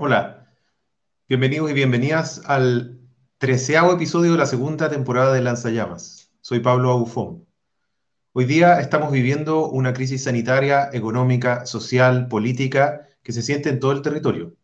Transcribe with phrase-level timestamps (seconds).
[0.00, 0.46] Hola,
[1.28, 3.00] bienvenidos y bienvenidas al
[3.38, 6.30] treceavo episodio de la segunda temporada de Lanzallamas.
[6.40, 7.48] Soy Pablo Agufón.
[8.32, 13.90] Hoy día estamos viviendo una crisis sanitaria, económica, social, política que se siente en todo
[13.90, 14.54] el territorio.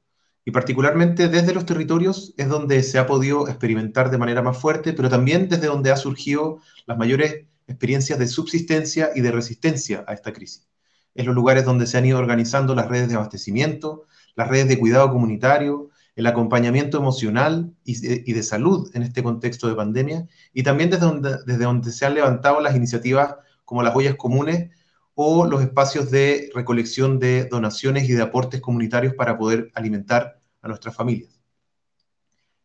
[0.44, 4.92] Y particularmente desde los territorios es donde se ha podido experimentar de manera más fuerte,
[4.92, 10.14] pero también desde donde ha surgido las mayores experiencias de subsistencia y de resistencia a
[10.14, 10.68] esta crisis.
[11.14, 14.78] Es los lugares donde se han ido organizando las redes de abastecimiento, las redes de
[14.78, 20.90] cuidado comunitario, el acompañamiento emocional y de, salud en este contexto de pandemia, y también
[20.90, 24.70] desde donde, desde donde se han levantado las iniciativas como las ollas comunes
[25.14, 30.68] o los espacios de recolección de donaciones y de aportes comunitarios para poder alimentar a
[30.68, 31.40] nuestras familias.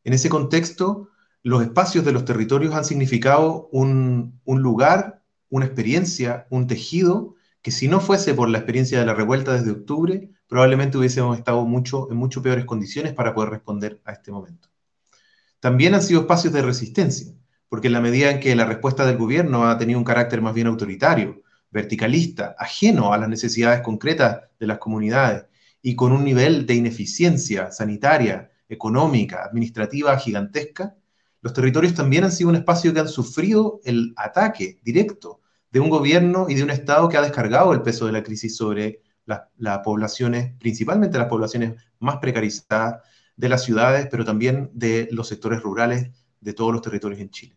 [0.03, 1.09] En ese contexto,
[1.43, 7.71] los espacios de los territorios han significado un, un lugar, una experiencia, un tejido que
[7.71, 12.09] si no fuese por la experiencia de la revuelta desde octubre, probablemente hubiésemos estado mucho,
[12.09, 14.69] en mucho peores condiciones para poder responder a este momento.
[15.59, 17.33] También han sido espacios de resistencia,
[17.67, 20.53] porque en la medida en que la respuesta del gobierno ha tenido un carácter más
[20.53, 25.45] bien autoritario, verticalista, ajeno a las necesidades concretas de las comunidades
[25.81, 30.95] y con un nivel de ineficiencia sanitaria, económica, administrativa gigantesca,
[31.41, 35.38] los territorios también han sido un espacio que han sufrido el ataque directo
[35.72, 38.56] de un gobierno y de un Estado que ha descargado el peso de la crisis
[38.56, 43.03] sobre las poblaciones, principalmente las poblaciones más precarizadas
[43.35, 46.09] de las ciudades, pero también de los sectores rurales
[46.41, 47.56] de todos los territorios en Chile.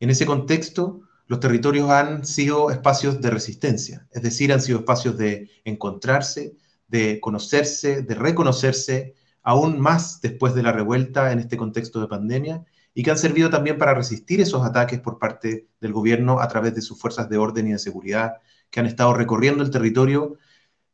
[0.00, 5.16] En ese contexto, los territorios han sido espacios de resistencia, es decir, han sido espacios
[5.16, 6.56] de encontrarse,
[6.88, 12.64] de conocerse, de reconocerse, aún más después de la revuelta en este contexto de pandemia,
[12.94, 16.74] y que han servido también para resistir esos ataques por parte del gobierno a través
[16.74, 18.34] de sus fuerzas de orden y de seguridad
[18.70, 20.38] que han estado recorriendo el territorio,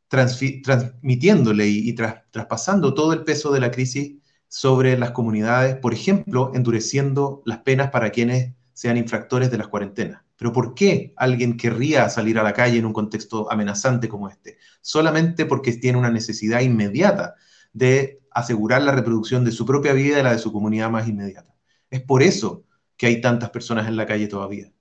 [0.09, 4.17] transmitiéndole y, traspasando todo el peso de la crisis
[4.47, 10.23] sobre las comunidades, por ejemplo, endureciendo las penas para quienes sean infractores de las cuarentenas.
[10.35, 14.57] Pero ¿por qué alguien querría salir a la calle en un contexto amenazante como este?
[14.81, 17.35] Solamente porque tiene una necesidad inmediata
[17.73, 21.48] de asegurar la reproducción de su propia vida y la de su comunidad más inmediata.
[21.89, 22.63] Es por eso
[22.97, 24.71] que hay tantas personas en la calle todavía.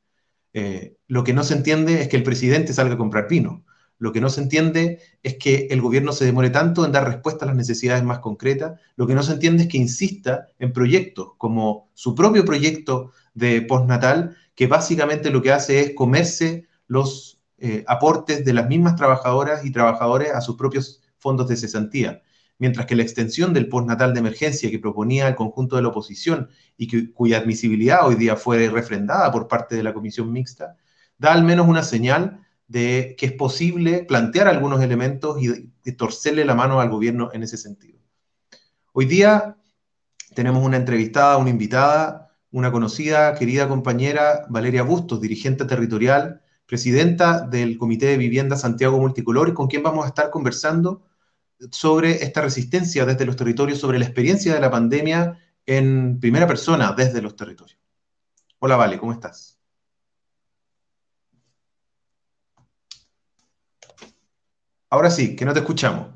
[0.53, 3.65] Eh, lo que no se entiende es que el presidente salga a comprar vino.
[3.99, 7.45] Lo que no se entiende es que el gobierno se demore tanto en dar respuesta
[7.45, 8.81] a las necesidades más concretas.
[8.97, 13.63] Lo que no se entiende es que insista en proyectos como su propio proyecto de
[13.63, 19.65] postnatal, que básicamente lo que hace es comerse los eh, aportes de las mismas trabajadoras
[19.65, 22.23] y trabajadores a sus propios fondos de cesantía
[22.59, 26.51] mientras que la extensión del postnatal de emergencia que proponía el conjunto de la oposición
[26.77, 30.77] y cuya admisibilidad hoy día fue refrendada por parte de la comisión mixta,
[31.17, 36.55] da al menos una señal de que es posible plantear algunos elementos y, torcerle la
[36.55, 37.99] mano al gobierno en ese sentido.
[38.93, 39.57] Hoy día
[40.35, 47.79] tenemos una entrevistada, una invitada, una conocida, querida compañera, Valeria Bustos, dirigente territorial, presidenta del
[47.79, 51.08] Comité de Vivienda Santiago Multicolor, con quien vamos a estar conversando
[51.71, 56.93] sobre esta resistencia desde los territorios, sobre la experiencia de la pandemia en primera persona
[56.93, 57.79] desde los territorios.
[58.59, 59.59] Hola, Vale, ¿cómo estás?
[64.91, 66.09] Ahora sí, que no te escuchamos.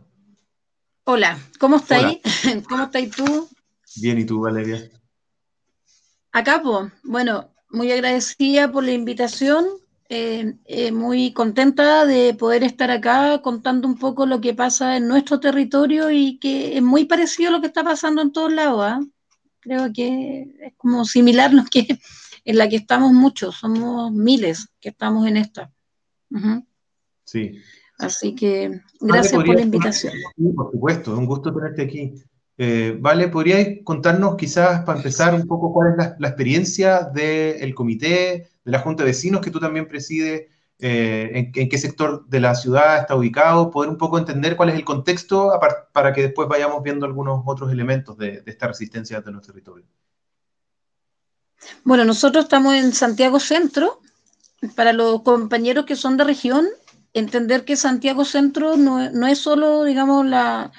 [1.04, 2.18] Hola, ¿cómo estáis?
[2.68, 3.48] ¿Cómo estáis tú?
[3.96, 4.88] Bien, ¿y tú, Valeria?
[6.30, 6.62] Acá,
[7.02, 9.66] bueno, muy agradecida por la invitación
[10.14, 15.08] eh, eh, muy contenta de poder estar acá contando un poco lo que pasa en
[15.08, 18.84] nuestro territorio y que es muy parecido a lo que está pasando en todos lados.
[18.84, 19.00] ¿ah?
[19.60, 21.98] Creo que es como similar lo que
[22.44, 25.72] en la que estamos muchos, somos miles que estamos en esta.
[27.24, 27.58] Sí.
[27.98, 30.12] Así que gracias por la invitación.
[30.36, 32.12] Sí, por supuesto, es un gusto tenerte aquí.
[32.58, 38.51] Eh, vale, ¿podríais contarnos quizás para empezar un poco cuál es la, experiencia del comité,
[38.64, 40.48] de la Junta de Vecinos que tú también presides,
[40.78, 44.74] eh, en, qué sector de la ciudad está ubicado, poder un poco entender cuál es
[44.74, 45.52] el contexto
[45.92, 49.86] para que después vayamos viendo algunos otros elementos de, esta resistencia de nuestro territorio.
[51.84, 54.00] Bueno, nosotros estamos en Santiago Centro.
[54.76, 56.66] Para los compañeros que son de región,
[57.12, 60.70] entender que Santiago Centro no, no es solo, digamos, la,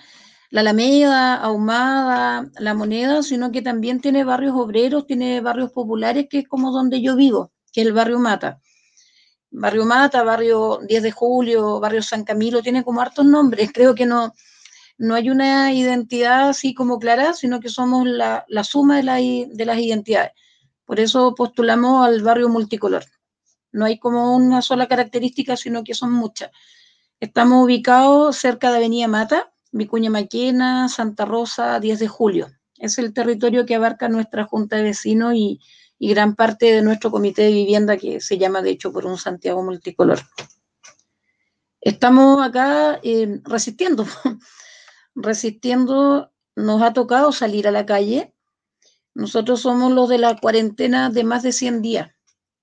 [0.53, 6.37] la Alameda, Ahumada, La Moneda, sino que también tiene barrios obreros, tiene barrios populares, que
[6.39, 8.61] es como donde yo vivo, que es el barrio Mata.
[9.51, 13.71] Barrio Mata, barrio 10 de Julio, barrio San Camilo, tiene como hartos nombres.
[13.73, 14.33] Creo que no,
[14.97, 19.79] no hay una identidad así como clara, sino que somos la, suma de, de las
[19.79, 20.31] identidades.
[20.85, 23.03] Por eso postulamos al barrio multicolor.
[23.71, 26.51] No hay como una sola característica, sino que son muchas.
[27.19, 32.47] Estamos ubicados cerca de Avenida Mata, Vicuña Maquena, Santa Rosa, 10 de julio.
[32.77, 35.59] Es el territorio que abarca nuestra Junta de Vecinos y,
[35.99, 39.17] y gran parte de nuestro comité de vivienda que se llama de hecho por un
[39.17, 40.19] Santiago multicolor.
[41.79, 44.05] Estamos acá eh, resistiendo,
[45.15, 48.33] resistiendo, nos ha tocado salir a la calle.
[49.13, 52.11] Nosotros somos los de la cuarentena de más de 100 días.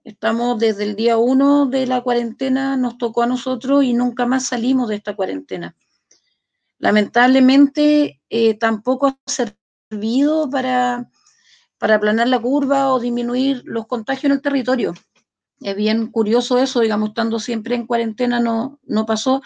[0.05, 4.47] Estamos desde el día 1 de la cuarentena, nos tocó a nosotros y nunca más
[4.47, 5.77] salimos de esta cuarentena.
[6.79, 11.11] Lamentablemente eh, tampoco ha servido para
[11.81, 14.93] para aplanar la curva o disminuir los contagios en el territorio.
[15.61, 19.41] Es bien curioso eso, digamos, estando siempre en cuarentena no, no pasó,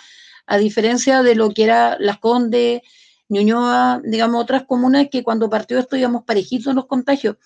[0.44, 2.82] a diferencia de lo que era Las Condes,
[3.28, 7.36] Ñuñoa, digamos, otras comunas que cuando partió esto íbamos parejitos en los contagios.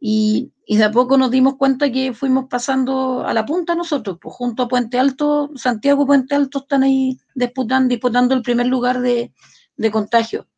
[0.00, 4.16] Y, y, de a poco nos dimos cuenta que fuimos pasando a la punta nosotros,
[4.20, 8.68] pues junto a Puente Alto, Santiago y Puente Alto están ahí disputando, disputando el primer
[8.68, 9.32] lugar de,
[9.76, 10.48] de contagio.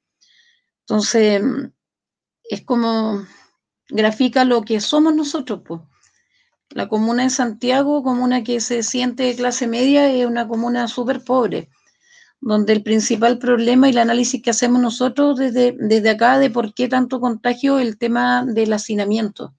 [0.83, 1.43] Entonces,
[2.49, 3.27] es como,
[3.89, 5.61] grafica lo que somos nosotros.
[5.65, 5.81] Pues.
[6.71, 11.23] La comuna de Santiago, comuna que se siente de clase media, es una comuna súper
[11.23, 11.71] pobre,
[12.41, 16.75] donde el principal problema y el análisis que hacemos nosotros desde, desde acá de por
[16.75, 19.55] qué tanto contagio, el tema del hacinamiento,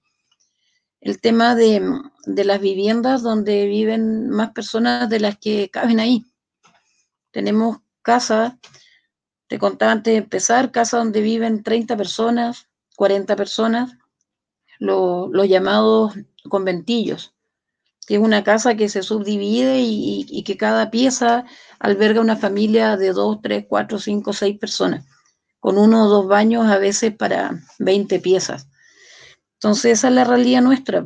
[0.99, 1.81] el tema de,
[2.25, 6.25] de las viviendas donde viven más personas de las que caben ahí.
[7.31, 8.53] Tenemos casas,
[9.47, 13.97] te contaba antes de empezar, casas donde viven 30 personas, 40 personas,
[14.79, 16.13] los llamados
[16.49, 17.33] conventillos,
[18.07, 21.45] que es una casa que se subdivide y, que cada pieza
[21.79, 25.05] alberga una familia de dos, tres, cuatro, cinco, seis personas,
[25.59, 28.67] con uno o dos baños a veces para 20 piezas.
[29.55, 31.03] Entonces esa es la realidad nuestra.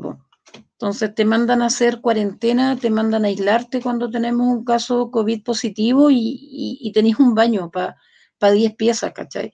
[0.81, 5.43] Entonces te mandan a hacer cuarentena, te mandan a aislarte cuando tenemos un caso COVID
[5.43, 7.97] positivo y, y, tenés un baño para
[8.37, 9.53] pa 10 piezas, ¿cachai?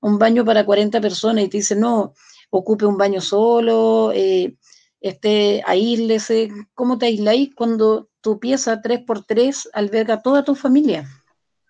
[0.00, 2.14] Un baño para 40 personas y te dicen, no,
[2.56, 4.56] ocupe un baño solo, eh,
[5.00, 6.50] este, aíslese.
[6.74, 11.08] ¿Cómo te aisláis cuando tu pieza 3x3 alberga toda tu familia?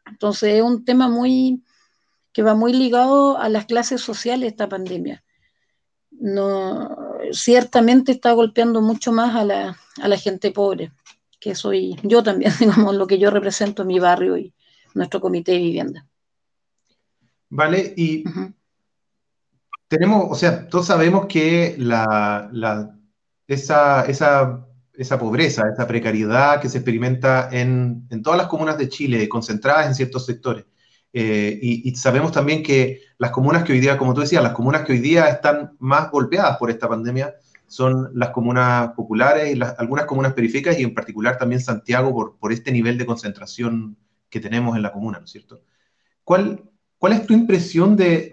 [0.07, 1.65] Entonces es un tema muy
[2.33, 5.25] que va muy ligado a las clases sociales esta pandemia.
[6.11, 6.97] No,
[7.33, 10.93] ciertamente está golpeando mucho más a la, a la gente pobre,
[11.41, 14.53] que soy yo también, digamos, lo que yo represento en mi barrio y
[14.95, 16.07] nuestro comité de vivienda.
[17.49, 18.25] Vale, y
[19.89, 22.51] tenemos, o sea, todos sabemos que la,
[23.47, 28.89] esa, esa, esa, pobreza, esa precariedad que se experimenta en, en, todas las comunas de
[28.89, 30.65] Chile, concentradas en ciertos sectores.
[31.17, 34.85] Eh, y, sabemos también que las comunas que hoy día, como tú decías, las comunas
[34.85, 37.35] que hoy día están más golpeadas por esta pandemia
[37.69, 42.37] son las comunas populares y las, algunas comunas periféricas y en particular también Santiago por,
[42.37, 43.97] por este nivel de concentración
[44.29, 45.63] que tenemos en la comuna, ¿no es cierto?
[46.25, 46.65] ¿Cuál,
[47.05, 48.31] ¿Cuál es tu impresión de,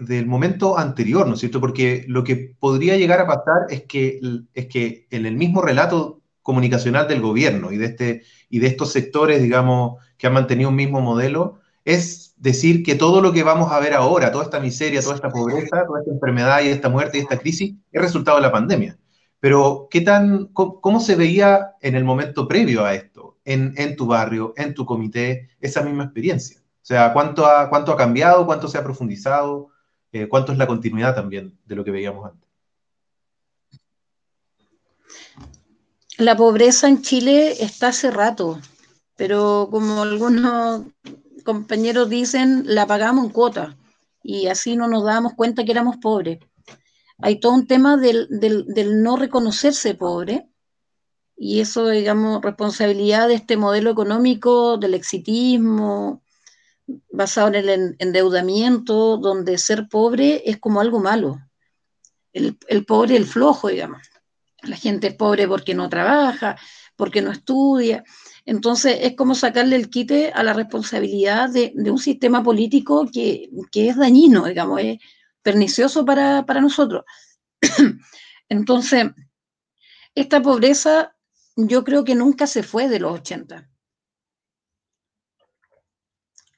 [0.00, 1.60] del momento anterior, ¿no es cierto?
[1.60, 4.18] Porque lo que podría llegar a pasar es que,
[4.54, 8.92] es que en el mismo relato comunicacional del gobierno y de, este, y de estos
[8.92, 13.70] sectores, digamos, que han mantenido un mismo modelo, es decir que todo lo que vamos
[13.70, 17.18] a ver ahora, toda esta miseria, toda esta pobreza, toda esta enfermedad y esta muerte
[17.18, 18.96] y esta crisis, es resultado de la pandemia.
[19.38, 24.06] Pero, ¿qué tan, cómo, se veía en el momento previo a esto, en, en tu
[24.06, 26.63] barrio, en tu comité, esa misma experiencia?
[26.84, 28.44] O sea, ¿cuánto ha, cuánto ha cambiado?
[28.44, 29.70] ¿Cuánto se ha profundizado?
[30.12, 32.46] Eh, ¿Cuánto es la continuidad también de lo que veíamos antes?
[36.18, 38.60] La pobreza en Chile está hace rato,
[39.16, 40.82] pero como algunos
[41.42, 43.78] compañeros dicen, la pagamos en cuota
[44.22, 46.40] y así no nos dábamos cuenta que éramos pobres.
[47.16, 50.50] Hay todo un tema del, del, del no reconocerse pobre
[51.34, 56.23] y eso, digamos, responsabilidad de este modelo económico, del exitismo,
[56.86, 61.40] basado en el endeudamiento, donde ser pobre es como algo malo.
[62.32, 64.02] El, el pobre, el flojo, digamos.
[64.62, 66.56] La gente es pobre porque no trabaja,
[66.96, 68.04] porque no estudia.
[68.44, 73.48] Entonces es como sacarle el quite a la responsabilidad de, de un sistema político que,
[73.70, 74.98] que, es dañino, digamos, es
[75.42, 77.04] pernicioso para, para nosotros.
[78.48, 79.06] Entonces,
[80.14, 81.14] esta pobreza
[81.56, 83.68] yo creo que nunca se fue de los 80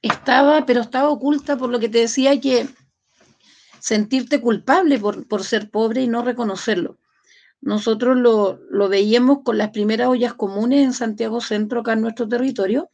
[0.01, 2.67] estaba, pero estaba oculta por lo que te decía que
[3.79, 6.97] sentirte culpable por, ser pobre y no reconocerlo.
[7.61, 12.27] Nosotros lo, lo, veíamos con las primeras ollas comunes en Santiago Centro, acá en nuestro
[12.27, 12.89] territorio,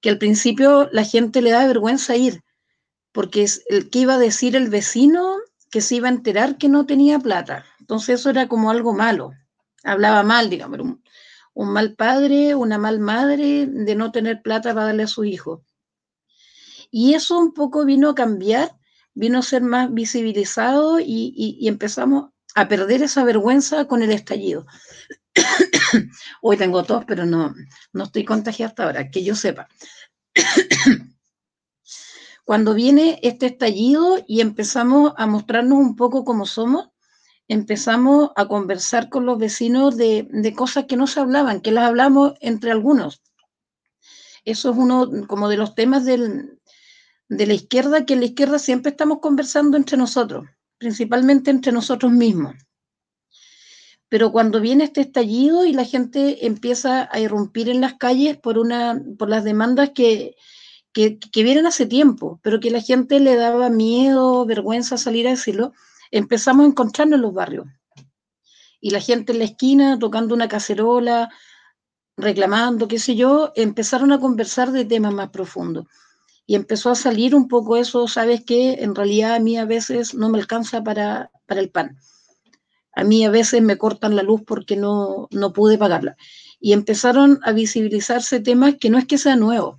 [0.00, 2.42] que al principio la gente le da vergüenza ir,
[3.12, 5.36] porque es el que iba a decir el vecino
[5.70, 7.64] que se iba a enterar que no tenía plata.
[7.80, 9.32] Entonces eso era como algo malo,
[9.84, 10.98] hablaba mal, digamos,
[11.56, 15.64] un, mal padre, una mal madre de no tener plata para darle a su hijo.
[16.90, 18.76] Y eso un poco vino a cambiar,
[19.14, 24.66] vino a ser más visibilizado y, empezamos a perder esa vergüenza con el estallido.
[26.42, 27.54] Hoy tengo tos, pero no,
[27.92, 29.66] no estoy contagiada hasta ahora, que yo sepa.
[32.44, 36.90] Cuando viene este estallido y empezamos a mostrarnos un poco cómo somos,
[37.48, 42.34] empezamos a conversar con los vecinos de, cosas que no se hablaban, que las hablamos
[42.40, 43.22] entre algunos.
[44.44, 46.58] Eso es uno como de los temas de
[47.28, 50.46] la izquierda, que en la izquierda siempre estamos conversando entre nosotros,
[50.78, 52.54] principalmente entre nosotros mismos.
[54.08, 58.56] Pero cuando viene este estallido y la gente empieza a irrumpir en las calles por,
[58.56, 60.36] una, por las demandas que,
[60.92, 65.30] que, que vienen hace tiempo, pero que la gente le daba miedo, vergüenza salir a
[65.30, 65.72] decirlo,
[66.10, 67.66] empezamos a encontrarnos en los barrios.
[68.80, 71.30] Y la gente en la esquina tocando una cacerola,
[72.16, 75.86] reclamando, qué sé yo, empezaron a conversar de temas más profundos.
[76.46, 78.74] Y empezó a salir un poco eso, ¿sabes qué?
[78.80, 81.98] En realidad a mí a veces no me alcanza para, para el pan.
[82.92, 86.16] A mí a veces me cortan la luz porque no, no pude pagarla.
[86.60, 89.78] Y empezaron a visibilizarse temas que no es que sea nuevo,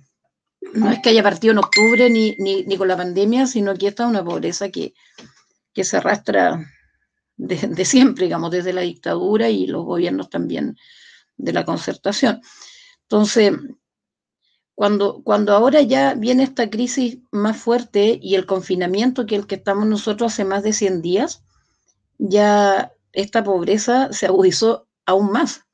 [0.74, 3.88] no es que haya partido en octubre ni, ni, ni con la pandemia, sino que
[3.88, 4.94] esta es una pobreza que,
[5.78, 6.68] que se arrastra
[7.36, 10.76] de, siempre, digamos, desde la dictadura y los gobiernos también
[11.36, 12.40] de la concertación.
[13.02, 13.52] Entonces,
[14.74, 19.54] cuando, cuando ahora ya viene esta crisis más fuerte y el confinamiento que el que
[19.54, 21.44] estamos nosotros hace más de 100 días,
[22.18, 25.64] ya esta pobreza se agudizó aún más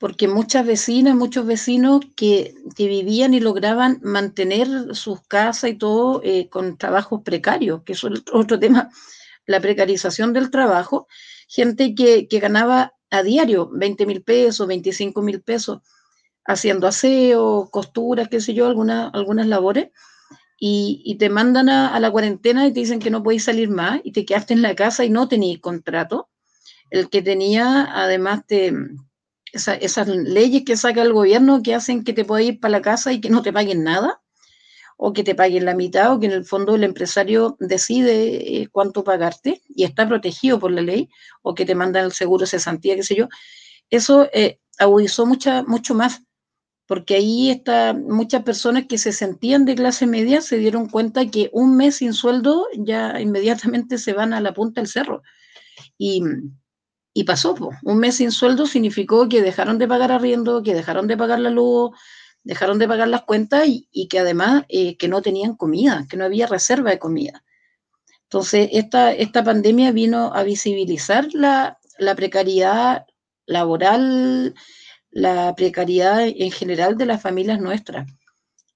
[0.00, 6.48] porque muchas vecinas, muchos vecinos que, vivían y lograban mantener sus casas y todo eh,
[6.48, 8.88] con trabajos precarios, que es otro tema,
[9.44, 11.06] la precarización del trabajo,
[11.48, 15.80] gente que, ganaba a diario 20 mil pesos, 25 mil pesos,
[16.46, 19.90] haciendo aseo, costuras, qué sé yo, algunas, labores,
[20.58, 24.00] y, te mandan a, a, la cuarentena y te dicen que no podéis salir más
[24.02, 26.30] y te quedaste en la casa y no tenías contrato.
[26.88, 28.72] El que tenía, además, te
[29.52, 33.12] esas leyes que saca el gobierno que hacen que te puedas ir para la casa
[33.12, 34.20] y que no te paguen nada,
[34.96, 38.68] o que te paguen la mitad, o que en el fondo el empresario decide eh,
[38.70, 41.08] cuánto pagarte y está protegido por la ley,
[41.42, 43.28] o que te mandan el seguro cesantía, qué sé yo,
[43.88, 46.22] eso eh, agudizó mucha, mucho más,
[46.86, 51.48] porque ahí está, muchas personas que se sentían de clase media se dieron cuenta que
[51.52, 55.22] un mes sin sueldo ya inmediatamente se van a la punta del cerro.
[55.96, 56.22] Y,
[57.12, 61.16] y pasó, un mes sin sueldo significó que dejaron de pagar arriendo, que dejaron de
[61.16, 61.90] pagar la luz,
[62.44, 66.24] dejaron de pagar las cuentas y, que además eh, que no tenían comida, que no
[66.24, 67.44] había reserva de comida.
[68.24, 73.06] Entonces, esta, esta pandemia vino a visibilizar la, la precariedad
[73.46, 74.54] laboral,
[75.10, 78.08] la precariedad en general de las familias nuestras.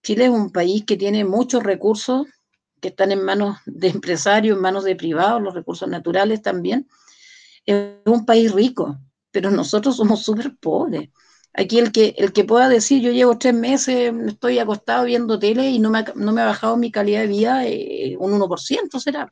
[0.02, 2.26] Chile es un país que tiene muchos recursos
[2.80, 6.88] que están en manos de empresarios, en manos de privados, los recursos naturales también,
[7.66, 8.98] es un país rico,
[9.30, 11.10] pero nosotros somos súper pobres.
[11.52, 15.70] Aquí el que, el que pueda decir, yo llevo tres meses, estoy acostado viendo tele
[15.70, 18.98] y no me ha, no me ha bajado mi calidad de vida, eh, un 1%
[18.98, 19.30] será.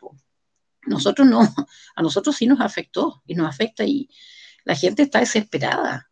[0.86, 1.40] Nosotros no,
[1.96, 4.08] a nosotros sí nos afectó y nos afecta y
[4.64, 6.11] la gente está desesperada.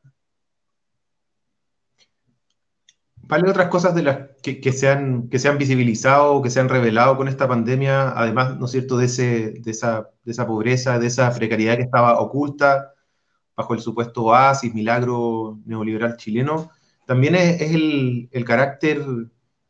[3.30, 6.58] ¿Vale otras cosas de las que, que, se han, que se han visibilizado, que se
[6.58, 10.48] han revelado con esta pandemia, además, ¿no es cierto?, de, ese, de, esa, de esa
[10.48, 12.92] pobreza, de esa precariedad que estaba oculta
[13.56, 16.70] bajo el supuesto oasis, milagro neoliberal chileno,
[17.06, 19.00] también es, el, el, carácter,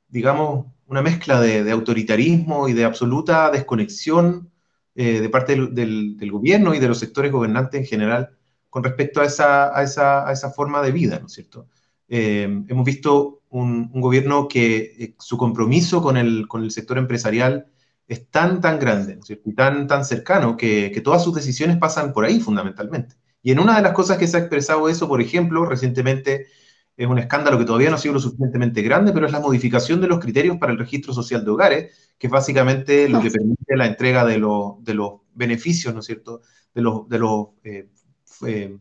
[0.09, 4.50] digamos, una mezcla de, autoritarismo y de absoluta desconexión
[4.95, 8.31] eh, de parte del, del, gobierno y de los sectores gobernantes en general
[8.71, 11.67] con respecto a esa, a esa, a esa forma de vida, ¿no es cierto?
[12.12, 17.67] Eh, hemos visto un, gobierno que eh, su compromiso con el, con el sector empresarial
[18.09, 22.40] es tan, tan grande y tan, tan cercano que, todas sus decisiones pasan por ahí
[22.40, 23.14] fundamentalmente.
[23.43, 26.49] Y en una de las cosas que se ha expresado eso, por ejemplo, recientemente
[26.97, 30.00] es un escándalo que todavía no ha sido lo suficientemente grande, pero es la modificación
[30.00, 33.76] de los criterios para el registro social de hogares, que es básicamente lo que permite
[33.76, 36.43] la entrega de, de los beneficios, ¿no es cierto?,
[36.75, 38.76] de los, de los eh,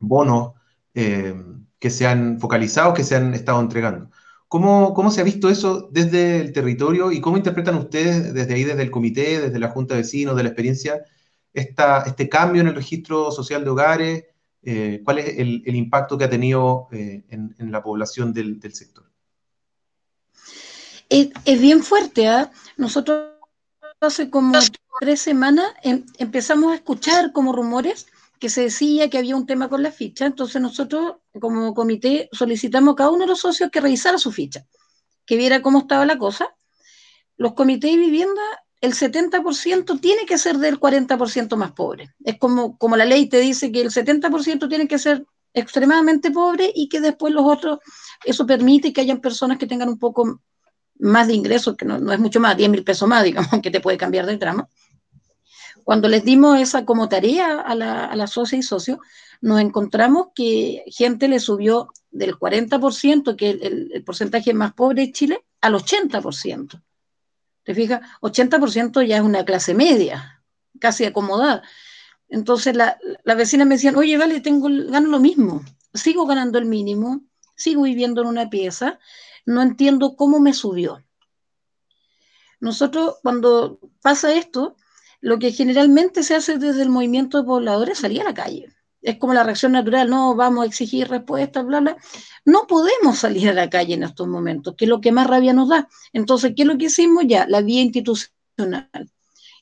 [0.00, 0.54] bonos
[1.84, 4.10] que se han focalizado, que se han estado entregando.
[4.48, 8.64] ¿Cómo, ¿Cómo, se ha visto eso desde el territorio y cómo interpretan ustedes desde ahí,
[8.64, 11.04] desde el comité, desde la Junta de Vecinos, de la experiencia,
[11.52, 14.24] esta, este cambio en el registro social de hogares?
[14.62, 19.04] Eh, ¿Cuál es el, impacto que ha tenido eh, en, la población del, del sector?
[21.10, 22.24] Es, es, bien fuerte.
[22.24, 22.46] ¿eh?
[22.78, 23.28] Nosotros
[24.00, 24.58] hace como
[25.00, 28.06] tres semanas em, empezamos a escuchar como rumores
[28.38, 32.92] que se decía que había un tema con la ficha, entonces nosotros como comité solicitamos
[32.92, 34.66] a cada uno de los socios que revisara su ficha.
[35.26, 36.54] que viera cómo estaba la cosa,
[37.38, 38.42] los comités de vivienda,
[38.82, 42.14] el 70% tiene que ser del 40% más pobre.
[42.22, 45.24] Es como, como la ley te dice que el 70% tiene que ser
[45.54, 47.78] extremadamente pobre y que después los otros,
[48.24, 50.42] eso permite que hayan personas que tengan un poco
[50.98, 53.70] más de ingresos, que no, no es mucho más, 10 mil pesos más, digamos, que
[53.70, 54.68] te puede cambiar de tramo.
[55.84, 59.00] Cuando les dimos esa como tarea a la, a la socia y socio,
[59.44, 65.12] nos encontramos que gente le subió del 40%, que es el, porcentaje más pobre de
[65.12, 66.82] Chile, al 80%.
[67.62, 68.00] ¿Te fijas?
[68.22, 70.42] 80% ya es una clase media,
[70.80, 71.62] casi acomodada.
[72.30, 76.64] Entonces la, la vecina me decían, oye, vale, tengo, gano lo mismo, sigo ganando el
[76.64, 77.20] mínimo,
[77.54, 78.98] sigo viviendo en una pieza,
[79.44, 81.04] no entiendo cómo me subió.
[82.60, 84.74] Nosotros, cuando pasa esto,
[85.20, 88.74] lo que generalmente se hace desde el movimiento de pobladores es salir a la calle.
[89.04, 91.96] Es como la reacción natural, no vamos a exigir respuestas, bla, bla.
[92.46, 95.52] No podemos salir a la calle en estos momentos, que es lo que más rabia
[95.52, 95.88] nos da.
[96.14, 97.46] Entonces, ¿qué es lo que hicimos ya?
[97.46, 98.88] La vía institucional.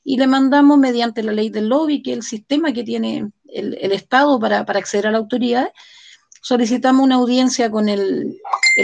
[0.01, 3.91] Y le mandamos mediante la ley del lobby, que es el sistema que tiene el,
[3.91, 5.73] Estado para, acceder a la autoridad,
[6.41, 8.37] solicitamos una audiencia con el,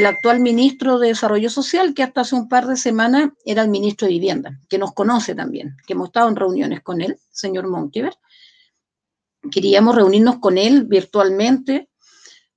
[0.06, 4.08] actual ministro de Desarrollo Social, que hasta hace un par de semanas era el ministro
[4.08, 8.13] de Vivienda, que nos conoce también, que hemos estado en reuniones con él, señor Montiver.
[9.50, 11.90] Queríamos reunirnos con él virtualmente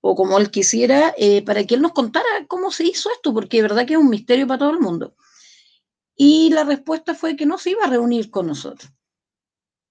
[0.00, 3.58] o como él quisiera, eh, para que él nos contara cómo se hizo esto, porque
[3.58, 5.14] de verdad que es un misterio para todo el mundo.
[6.16, 8.90] Y la respuesta fue que no se iba a reunir con nosotros.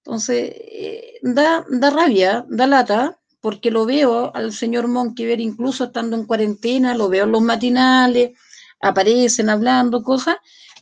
[0.04, 6.16] Entonces, eh, da, da rabia, da lata, porque lo veo al señor Monquiver incluso estando
[6.16, 8.38] en cuarentena, lo veo en los matinales,
[8.80, 10.36] aparecen hablando cosas,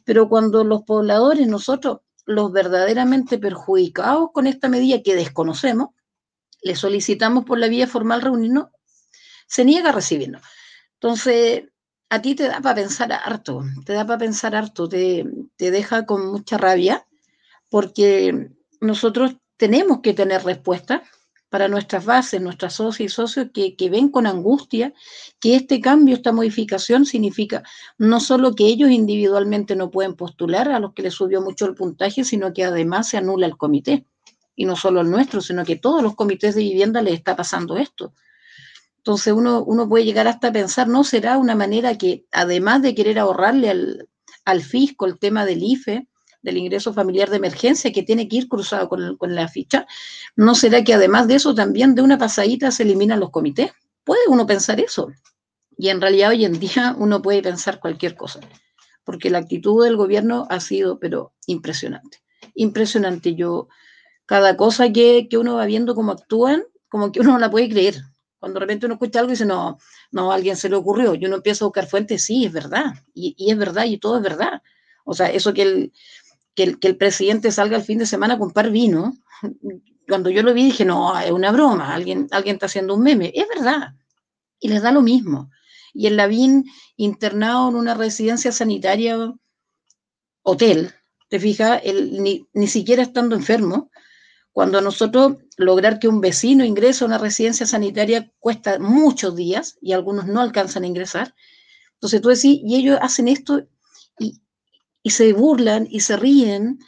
[0.05, 5.91] pero cuando los pobladores, nosotros, los verdaderamente perjudicados con esta medida que desconocemos,
[6.63, 8.69] le solicitamos por la vía formal reunirnos,
[9.47, 10.43] se niega a recibirnos.
[10.95, 11.65] Entonces,
[12.09, 15.25] a ti te da para pensar harto, te da para pensar harto, te,
[15.57, 17.07] te deja con mucha rabia,
[17.69, 21.03] porque nosotros tenemos que tener respuesta
[21.51, 24.95] para nuestras bases, nuestras socios y socios que, que, ven con angustia
[25.41, 27.65] que este cambio, esta modificación significa
[27.99, 31.75] no solo que ellos individualmente no pueden postular a los que les subió mucho el
[31.75, 34.07] puntaje, sino que además se anula el comité.
[34.61, 37.79] Y no solo el nuestro, sino que todos los comités de vivienda les está pasando
[37.79, 38.13] esto.
[38.99, 43.19] Entonces uno, uno puede llegar hasta pensar, ¿no será una manera que además de querer
[43.19, 44.09] ahorrarle al,
[44.45, 46.07] al fisco el tema del IFE,
[46.43, 49.87] del ingreso familiar de emergencia que tiene que ir cruzado con, con, la ficha,
[50.37, 53.73] ¿no será que además de eso también de una pasadita se eliminan los comités?
[54.05, 55.11] Puede uno pensar eso.
[55.79, 58.41] Y en realidad hoy en día uno puede pensar cualquier cosa,
[59.05, 62.19] porque la actitud del gobierno ha sido, pero impresionante.
[62.55, 63.35] Impresionante.
[63.35, 63.69] Yo,
[64.31, 67.69] cada cosa que, que uno va viendo cómo actúan, como que uno no la puede
[67.69, 67.97] creer.
[68.39, 69.77] Cuando de repente uno escucha algo y dice, no,
[70.13, 71.17] no, alguien se le ocurrió.
[71.17, 72.95] Y uno empieza a buscar fuentes, sí, es verdad.
[73.13, 74.63] Y, y es verdad, y todo es verdad.
[75.05, 75.93] O sea, eso que el,
[76.55, 79.15] que el, que el, presidente salga el fin de semana a comprar vino,
[80.09, 83.33] cuando yo lo vi dije, no, es una broma, alguien, alguien está haciendo un meme.
[83.35, 83.97] Es verdad.
[84.61, 85.51] Y les da lo mismo.
[85.93, 89.35] Y el Lavín internado en una residencia sanitaria,
[90.43, 90.95] hotel,
[91.29, 93.90] te fijas, ni, ni siquiera estando enfermo,
[94.61, 99.93] cuando nosotros lograr que un vecino ingrese a una residencia sanitaria cuesta muchos días y
[99.95, 101.35] algunos no alcanzan a ingresar.
[101.95, 103.67] Entonces tú decís, y ellos hacen esto
[104.19, 104.43] y,
[105.03, 106.79] y se burlan y se ríen.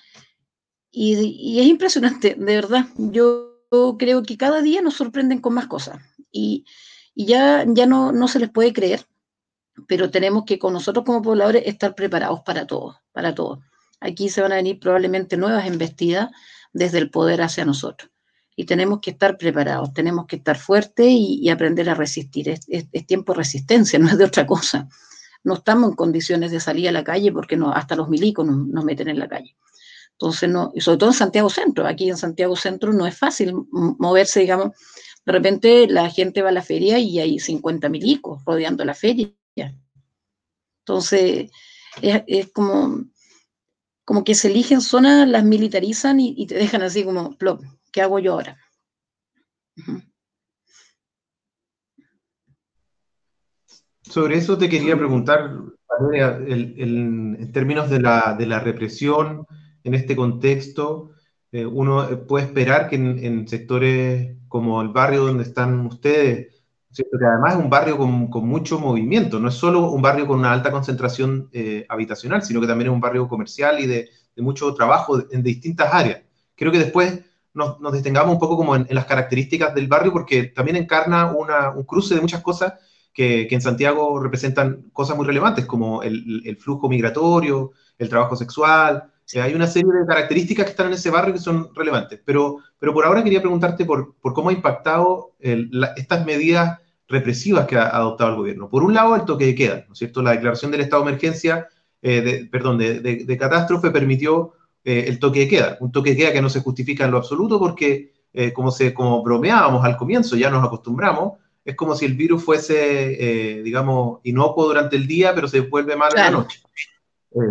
[0.90, 2.88] Y, y, es impresionante, de verdad.
[2.98, 3.64] Yo
[3.98, 5.98] creo que cada día nos sorprenden con más cosas.
[6.30, 6.66] Y,
[7.14, 9.06] y ya, ya no, no se les puede creer,
[9.88, 13.62] pero tenemos que con nosotros como pobladores estar preparados para todo, para todo.
[13.98, 16.28] Aquí se van a venir probablemente nuevas embestidas
[16.72, 18.10] desde el poder hacia nosotros.
[18.54, 22.48] Y tenemos que estar preparados, tenemos que estar fuertes y, y aprender a resistir.
[22.48, 24.88] Es, es, es tiempo de resistencia, no es de otra cosa
[25.44, 28.66] no estamos en condiciones de salir a la calle porque no, hasta los milicos nos,
[28.66, 29.56] nos meten en la calle.
[30.12, 33.54] Entonces, no, y sobre todo en Santiago Centro, aquí en Santiago Centro no es fácil
[33.72, 34.76] moverse, digamos,
[35.24, 39.32] de repente la gente va a la feria y hay 50 milicos rodeando la feria.
[40.80, 41.50] Entonces,
[42.00, 43.04] es, es como,
[44.04, 47.36] como que se eligen zonas, las militarizan y, te dejan así como,
[47.92, 48.58] ¿qué hago yo ahora?
[54.02, 55.56] Sobre eso te quería preguntar,
[55.88, 59.46] Valeria, en términos de la, de la, represión
[59.84, 61.12] en este contexto,
[61.52, 66.61] eh, uno puede esperar que en, sectores como el barrio donde están ustedes,
[66.92, 67.18] ¿cierto?
[67.18, 70.38] que además es un barrio con, con, mucho movimiento, no es solo un barrio con
[70.38, 74.42] una alta concentración eh, habitacional, sino que también es un barrio comercial y de, de
[74.42, 76.22] mucho trabajo en distintas áreas.
[76.54, 77.20] Creo que después
[77.54, 81.32] nos, nos detengamos un poco como en, en, las características del barrio, porque también encarna
[81.32, 82.74] una, un cruce de muchas cosas
[83.12, 89.04] que, en Santiago representan cosas muy relevantes como el, flujo migratorio, el trabajo sexual.
[89.32, 92.20] Eh, hay una serie de características que están en ese barrio que son relevantes.
[92.24, 96.80] Pero, pero por ahora quería preguntarte por, por cómo ha impactado estas medidas
[97.12, 98.68] represivas que ha adoptado el gobierno.
[98.68, 100.22] Por un lado, el toque de queda, ¿no es cierto?
[100.22, 101.68] La declaración del estado de emergencia,
[102.00, 105.76] eh, de, perdón, de, de, catástrofe permitió eh, el toque de queda.
[105.80, 108.12] Un toque de queda que no se justifica en lo absoluto porque,
[108.54, 113.56] como, se, como bromeábamos al comienzo, ya nos acostumbramos, es como si el virus fuese,
[113.58, 116.60] eh, digamos, inocuo durante el día, pero se vuelve malo en la noche.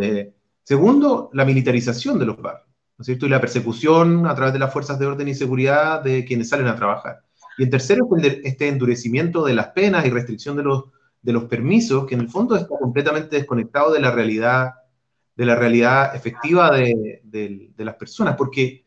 [0.02, 3.26] Eh, segundo, la militarización de los barrios, ¿no es cierto?
[3.26, 6.68] Y la persecución a través de las fuerzas de orden y seguridad de quienes salen
[6.68, 7.22] a trabajar.
[7.62, 8.10] Y en tercero,
[8.44, 10.86] este endurecimiento de las penas y restricción de los,
[11.22, 14.72] de los permisos, que en el fondo está completamente desconectado de la realidad,
[15.36, 18.86] de la realidad efectiva de, de las personas, porque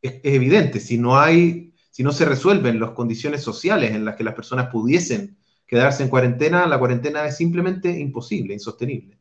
[0.00, 4.16] es, es evidente, si no hay si no se resuelven las condiciones sociales en las
[4.16, 5.36] que las personas pudiesen
[5.66, 9.18] quedarse en cuarentena, la cuarentena es simplemente imposible, insostenible.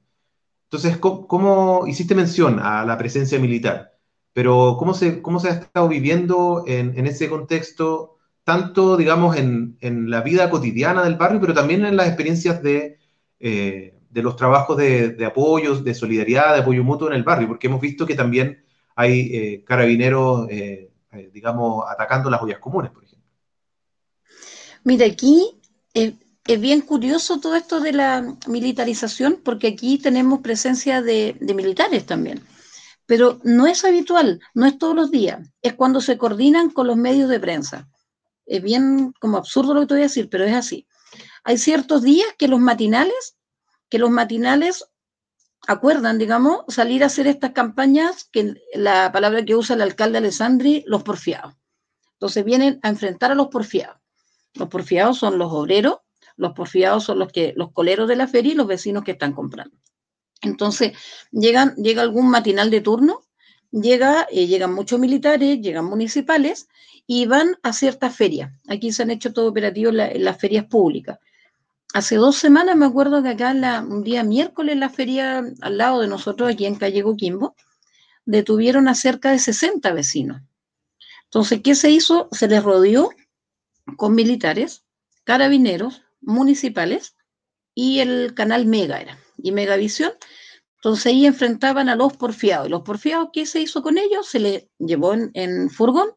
[0.66, 3.98] Entonces, ¿cómo, hiciste mención a la presencia militar?
[4.34, 8.19] Pero ¿cómo se, cómo se ha estado viviendo en, ese contexto,
[8.50, 9.78] tanto, digamos, en,
[10.10, 12.98] la vida cotidiana del barrio, pero también en las experiencias de,
[13.40, 17.48] eh, los trabajos de, de, apoyo, de solidaridad, de apoyo mutuo en el barrio?
[17.48, 18.64] Porque hemos visto que también
[18.96, 20.90] hay eh, carabineros eh,
[21.32, 23.28] digamos, atacando las ollas comunes, por ejemplo.
[24.84, 25.60] Mira, aquí
[25.94, 26.14] es,
[26.60, 32.42] bien curioso todo esto de la militarización, porque aquí tenemos presencia de, militares también.
[33.06, 36.98] Pero no es habitual, no es todos los días, es cuando se coordinan con los
[36.98, 37.88] medios de prensa.
[38.50, 40.88] Es bien como absurdo lo que te voy a decir, pero es así.
[41.44, 43.38] Hay ciertos días que los matinales,
[43.90, 44.90] que los matinales
[45.68, 50.84] acuerdan, digamos, salir a hacer estas campañas, que la palabra que usa el alcalde Alessandri,
[50.88, 51.54] los porfiados.
[52.14, 53.98] Entonces vienen a enfrentar a los porfiados.
[54.56, 55.98] Los porfiados son los obreros,
[56.36, 59.34] los porfiados son los que los coleros de la feria y los vecinos que están
[59.34, 59.78] comprando.
[60.42, 60.94] Entonces,
[61.32, 63.22] llegan, llega algún matinal de turno,
[63.72, 66.68] llega, eh, llegan muchos militares, llegan municipales
[67.12, 68.52] y van a ciertas ferias.
[68.68, 71.18] Aquí se han hecho todo operativo las ferias públicas
[71.94, 73.52] hace dos semanas me acuerdo que acá
[73.88, 77.56] un día miércoles la feria al lado de nosotros, aquí en Calle Coquimbo,
[78.26, 80.42] detuvieron a cerca de 60 vecinos.
[81.26, 82.30] Entonces, ¿qué se hizo?
[82.32, 83.10] Se les rodeó
[83.98, 84.84] con militares,
[85.24, 87.16] carabineros, municipales
[87.74, 90.12] y el canal Mega era, y Megavisión.
[90.76, 92.68] Entonces ahí enfrentaban a los porfiados.
[92.68, 94.28] ¿Y los porfiados qué se hizo con ellos?
[94.28, 96.10] Se les llevó en furgón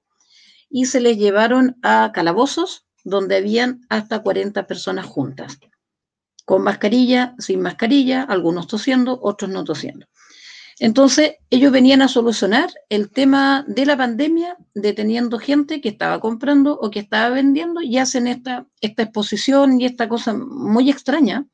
[0.72, 5.58] y se les llevaron a calabozos donde habían hasta 40 personas juntas,
[6.46, 10.06] con mascarilla, sin mascarilla, algunos tosiendo, otros no tosiendo.
[10.78, 16.78] Entonces, ellos venían a solucionar el tema de la pandemia, deteniendo gente que estaba comprando
[16.80, 21.46] o que estaba vendiendo y hacen esta, esta exposición y esta cosa muy extraña,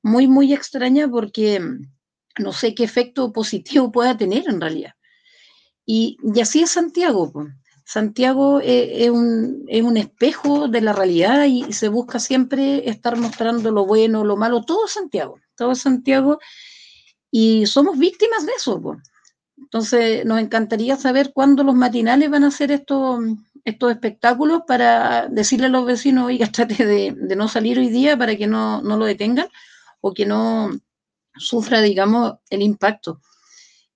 [0.00, 1.60] muy, muy extraña porque
[2.38, 4.92] no sé qué efecto positivo pueda tener en realidad.
[5.84, 7.32] Y, y así es Santiago.
[7.88, 13.86] Santiago eh, es, un, espejo de la realidad y, se busca siempre estar mostrando lo
[13.86, 16.38] bueno, lo malo, todo Santiago, todo Santiago
[17.30, 18.82] y somos víctimas de eso.
[19.56, 23.20] Entonces nos encantaría saber cuándo los matinales van a hacer estos,
[23.64, 28.46] espectáculos para decirle a los vecinos, oiga, trate de, no salir hoy día para que
[28.46, 29.48] no, no lo detengan
[30.02, 30.78] o que no
[31.38, 33.22] sufra, digamos, el impacto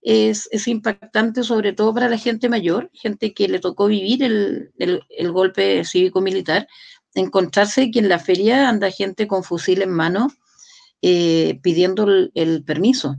[0.03, 5.85] es, impactante sobre todo para la gente mayor, gente que le tocó vivir el, golpe
[5.85, 6.69] cívico-militar,
[7.15, 10.29] encontrarse que en la feria anda gente con fusil en mano
[11.03, 13.17] eh, pidiendo el, permiso.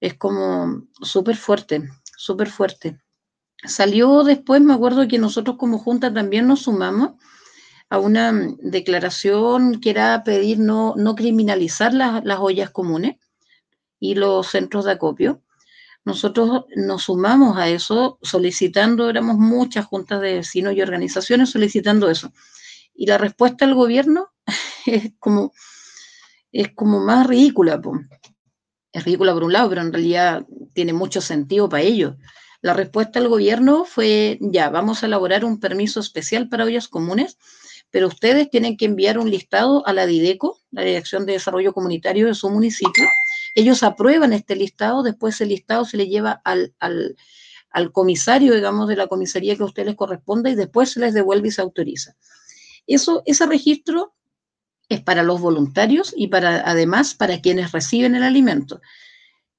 [0.00, 2.98] Es como súper fuerte, súper fuerte.
[3.64, 7.12] Salió después, me acuerdo que nosotros como Junta también nos sumamos
[7.88, 13.16] a una declaración que era pedir no, no criminalizar las ollas comunes
[13.98, 15.43] y los centros de acopio
[16.04, 22.32] nosotros nos sumamos a eso solicitando, éramos muchas juntas de vecinos y organizaciones solicitando eso.
[22.94, 24.28] Y la respuesta del gobierno
[24.86, 25.52] es como,
[26.52, 27.80] es como más ridícula.
[28.92, 32.16] Es ridícula por un lado, pero en realidad tiene mucho sentido para ellos.
[32.60, 37.38] La respuesta del gobierno fue, ya, vamos a elaborar un permiso especial para ollas comunes,
[37.94, 42.26] pero ustedes tienen que enviar un listado a la DIDECO, la Dirección de Desarrollo Comunitario
[42.26, 43.04] de su municipio,
[43.54, 46.74] ellos aprueban este listado, después el listado se le lleva al,
[47.92, 51.46] comisario, digamos, de la comisaría que a ustedes les corresponda y después se les devuelve
[51.46, 52.16] y se autoriza.
[52.88, 54.16] Eso, ese registro
[54.88, 58.80] es para los voluntarios y para, además, para quienes reciben el alimento.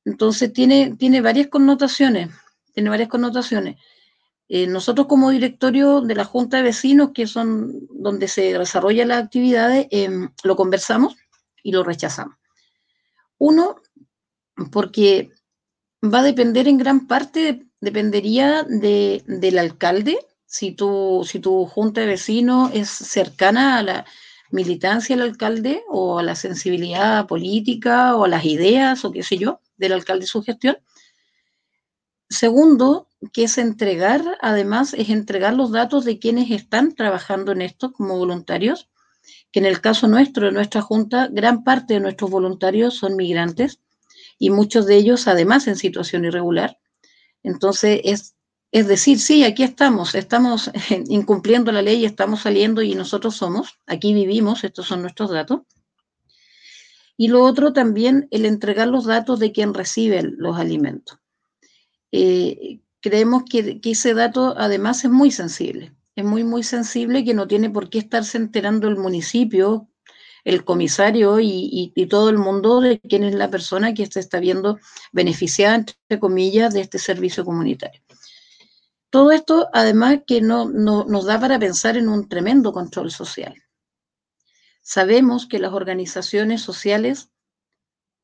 [0.04, 2.32] Entonces, tiene, tiene varias connotaciones,
[2.74, 3.78] tiene varias connotaciones.
[4.48, 9.24] Eh, nosotros como directorio de la Junta de Vecinos, que son donde se desarrollan las
[9.24, 11.16] actividades, em, lo conversamos
[11.64, 12.36] y lo rechazamos.
[13.38, 13.78] Uno,
[14.72, 15.32] porque
[16.04, 22.02] va a depender en gran parte, dependería de, del alcalde, si tu, si tu junta
[22.02, 24.06] de vecinos es cercana a la
[24.52, 29.38] militancia del alcalde o a la sensibilidad política o a las ideas o qué sé
[29.38, 30.78] yo del alcalde y su gestión.
[32.36, 37.94] Segundo, que es entregar, además, es entregar los datos de quienes están trabajando en esto
[37.94, 38.90] como voluntarios,
[39.54, 43.80] que en el caso nuestro, de nuestra junta, gran parte de nuestros voluntarios son migrantes
[44.38, 46.78] y muchos de ellos además en situación irregular.
[47.42, 48.36] Entonces es,
[48.86, 50.72] decir, sí, aquí estamos, estamos
[51.08, 55.62] incumpliendo la ley, estamos saliendo y nosotros somos, aquí vivimos, estos son nuestros datos.
[57.16, 61.18] Y lo otro también, el entregar los datos de quien recibe los alimentos.
[62.12, 67.48] Eh, creemos que, ese dato además es muy sensible, es muy, muy sensible que no
[67.48, 69.90] tiene por qué estarse enterando el municipio
[70.46, 74.80] el comisario y, todo el mundo de quién es la persona que se está viendo
[75.12, 78.02] beneficiada, entre comillas, de este servicio comunitario.
[79.10, 83.56] Todo esto, además, que no, nos da para pensar en un tremendo control social.
[84.82, 87.30] Sabemos que las organizaciones sociales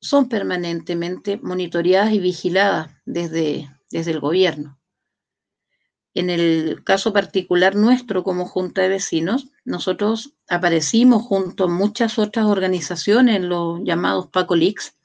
[0.02, 4.80] son permanentemente monitoreadas y vigiladas desde, desde el gobierno.
[6.14, 12.48] En el caso particular nuestro como Junta de Vecinos, nosotros aparecimos junto a muchas otras
[12.48, 14.98] organizaciones en los llamados PACOLIX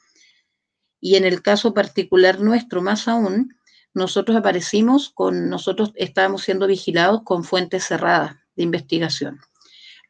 [1.00, 3.54] y en el caso particular nuestro más aún,
[3.94, 9.38] nosotros aparecimos con, nosotros estábamos siendo vigilados con fuentes cerradas de investigación,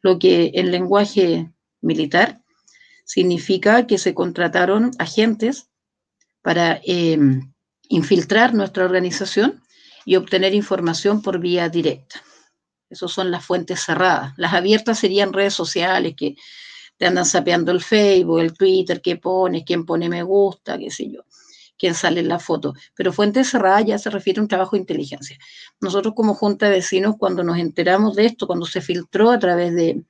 [0.00, 2.40] lo que en lenguaje militar
[3.06, 5.70] significa que se contrataron agentes
[6.42, 7.18] para eh,
[7.88, 9.62] infiltrar nuestra organización
[10.04, 12.22] y obtener información por vía directa.
[12.90, 14.34] Esas son las fuentes cerradas.
[14.36, 16.36] Las abiertas serían redes sociales que
[16.96, 21.10] te andan sapeando el Facebook, el Twitter, qué pones, quién pone me gusta, qué sé
[21.10, 21.22] yo,
[21.78, 22.74] quién sale en la foto.
[22.94, 25.38] Pero fuentes cerradas ya se refiere a un trabajo de inteligencia.
[25.80, 29.74] Nosotros como Junta de Vecinos, cuando nos enteramos de esto, cuando se filtró a través
[29.74, 30.02] de,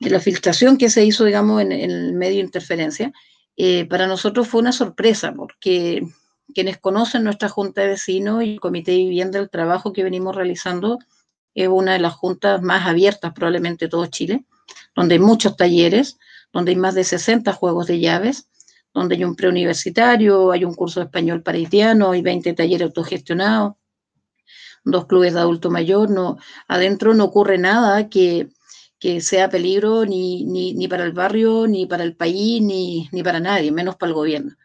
[0.00, 3.12] la filtración que se hizo, digamos, en, el medio de interferencia,
[3.56, 6.02] eh, para nosotros fue una sorpresa, porque
[6.52, 10.34] quienes conocen nuestra Junta de Vecinos y el Comité de Vivienda, el trabajo que venimos
[10.34, 10.98] realizando
[11.54, 14.44] es una de las juntas más abiertas probablemente de todo Chile,
[14.94, 16.18] donde hay muchos talleres,
[16.52, 18.48] donde hay más de 60 juegos de llaves,
[18.92, 23.74] donde hay un preuniversitario, hay un curso de español para haitianos, hay 20 talleres autogestionados,
[24.84, 28.48] dos clubes de adulto mayor, no, adentro no ocurre nada que,
[29.04, 33.22] que sea peligro ni, ni, ni, para el barrio, ni para el país, ni, ni
[33.22, 34.56] para nadie, menos para el gobierno.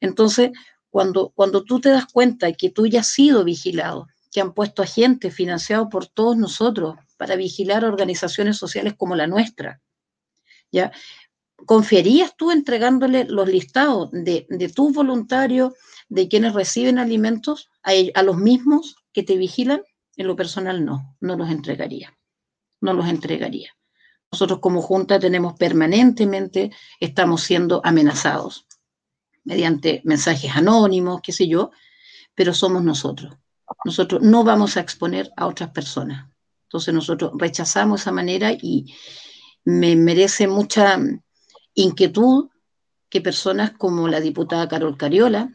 [0.00, 0.52] Entonces,
[0.88, 4.82] cuando, cuando tú te das cuenta que tú ya has sido vigilado, que han puesto
[4.82, 9.82] a gente financiado por todos nosotros para vigilar organizaciones sociales como la nuestra,
[10.72, 10.90] ¿ya?
[11.66, 15.74] ¿Confiarías tú entregándole los listados de, de tus voluntarios,
[16.08, 19.82] de quienes reciben alimentos, a, a los mismos que te vigilan?
[20.16, 22.16] En lo personal no, no los entregaría,
[22.84, 23.70] no los entregaría.
[24.30, 26.70] Nosotros como Junta tenemos permanentemente,
[27.00, 28.66] estamos siendo amenazados
[29.44, 31.70] mediante mensajes anónimos, qué sé yo,
[32.34, 33.36] pero somos nosotros.
[33.84, 36.30] Nosotros no vamos a exponer a otras personas.
[36.64, 38.94] Entonces nosotros rechazamos esa manera y
[39.64, 40.98] me merece mucha
[41.74, 42.50] inquietud
[43.08, 45.52] que personas como la diputada Carol Cariola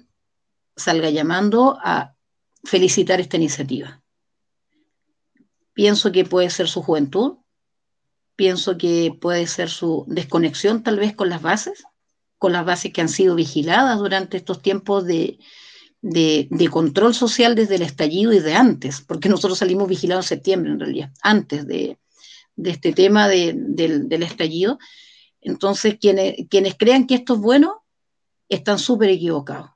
[0.75, 2.15] salga llamando a
[2.63, 3.98] felicitar esta iniciativa.
[5.79, 7.37] Pienso que puede ser su juventud,
[8.35, 11.85] pienso que puede ser su desconexión tal vez con las bases,
[12.37, 15.39] con las bases que han sido vigiladas durante estos tiempos de,
[16.69, 20.81] control social desde el estallido y de antes, porque nosotros salimos vigilados en septiembre en
[20.81, 21.97] realidad, antes de,
[22.61, 24.79] este tema del, estallido.
[25.39, 27.85] Entonces, quienes, quienes crean que esto es bueno,
[28.49, 29.69] están súper equivocados.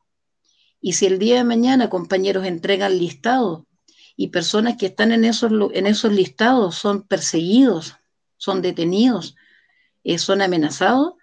[0.81, 3.63] Y si el día de mañana compañeros entregan listados
[4.15, 7.95] y personas que están en esos, en esos listados son perseguidos,
[8.37, 9.35] son detenidos,
[10.03, 11.13] eh, son amenazados,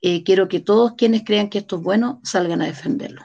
[0.00, 3.24] eh, quiero que todos quienes crean que esto es bueno salgan a defenderlo.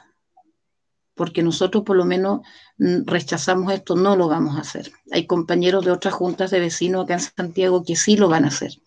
[1.14, 2.40] Porque nosotros por lo menos
[2.78, 4.90] mm, rechazamos esto, no lo vamos a hacer.
[5.12, 8.48] Hay compañeros de otras juntas de vecinos acá en Santiago que sí lo van a
[8.48, 8.80] hacer,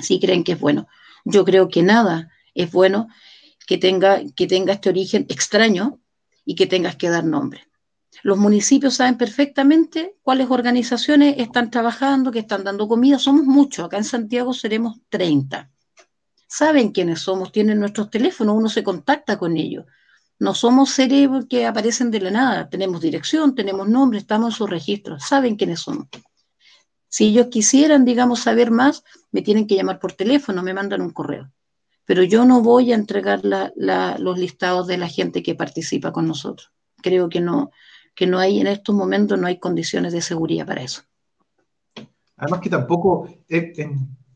[0.00, 0.88] sí creen que es bueno.
[1.24, 3.08] Yo creo que nada es bueno
[3.66, 6.00] que tenga, que tenga este origen extraño
[6.44, 7.66] y que tengas que dar nombre.
[8.24, 13.20] Los municipios saben perfectamente cuáles organizaciones están trabajando, que están dando comida.
[13.20, 15.70] Somos muchos, acá en Santiago seremos 30
[16.54, 19.86] saben quiénes somos, tienen nuestros teléfonos, uno se contacta con ellos.
[20.38, 22.68] No somos seres que aparecen de la nada.
[22.68, 26.06] Tenemos dirección, tenemos nombre, estamos en sus registros, saben quiénes somos.
[27.08, 31.10] Si ellos quisieran, digamos, saber más, me tienen que llamar por teléfono, me mandan un
[31.10, 31.50] correo.
[32.04, 36.70] Pero yo no voy a entregar los listados de la gente que participa con nosotros.
[37.02, 37.72] Creo que no,
[38.14, 41.02] que no hay en estos momentos, no hay condiciones de seguridad para eso.
[42.36, 43.28] Además que tampoco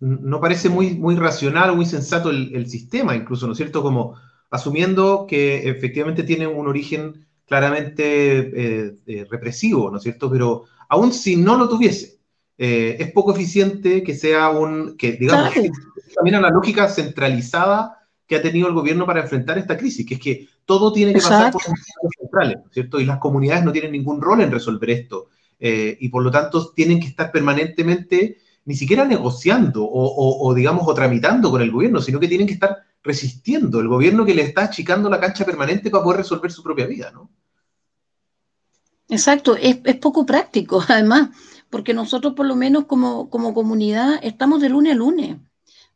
[0.01, 3.83] no parece muy, muy racional o muy sensato el, sistema, incluso, ¿no es cierto?
[3.83, 4.15] Como
[4.51, 10.31] asumiendo que efectivamente tiene un origen claramente eh, eh, represivo, ¿no es cierto?
[10.31, 12.19] Pero aún si no lo tuviese,
[12.57, 15.53] eh, es poco eficiente que sea un, que digamos,
[16.15, 17.98] también a la lógica centralizada
[18.29, 21.21] que ha tenido el gobierno para enfrentar esta crisis, que es que todo tiene que
[21.21, 23.01] pasar por los centrales, ¿no es cierto?
[23.01, 25.29] Y las comunidades no tienen ningún rol en resolver esto.
[25.59, 28.37] y por lo tanto tienen que estar permanentemente
[28.69, 32.77] ni siquiera negociando o, digamos, o tramitando con el gobierno, sino que tienen que estar
[33.03, 36.87] resistiendo el gobierno que le está achicando la cancha permanente para poder resolver su propia
[36.87, 37.31] vida, ¿no?
[39.09, 41.31] Exacto, es, poco práctico, además,
[41.71, 45.39] porque nosotros por lo menos como, como comunidad estamos de lunes a lunes.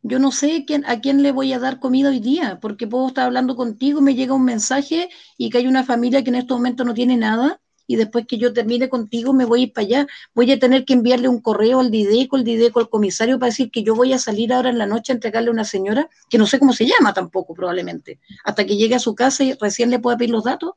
[0.02, 3.06] Yo no sé quién, a quién le voy a dar comida hoy día, porque puedo
[3.06, 6.52] estar hablando contigo, me llega un mensaje y que hay una familia que en este
[6.52, 9.86] momento no tiene nada y después que yo termine contigo me voy a ir para
[9.86, 10.06] allá.
[10.34, 13.70] Voy a tener que enviarle un correo al Dideco, el Dideco al comisario para decir
[13.70, 16.38] que yo voy a salir ahora en la noche a entregarle a una señora que
[16.38, 19.90] no sé cómo se llama tampoco probablemente, hasta que llegue a su casa y recién
[19.90, 20.72] le pueda pedir los datos.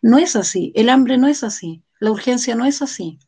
[0.00, 3.18] No es así, el hambre no es así, la urgencia no es así.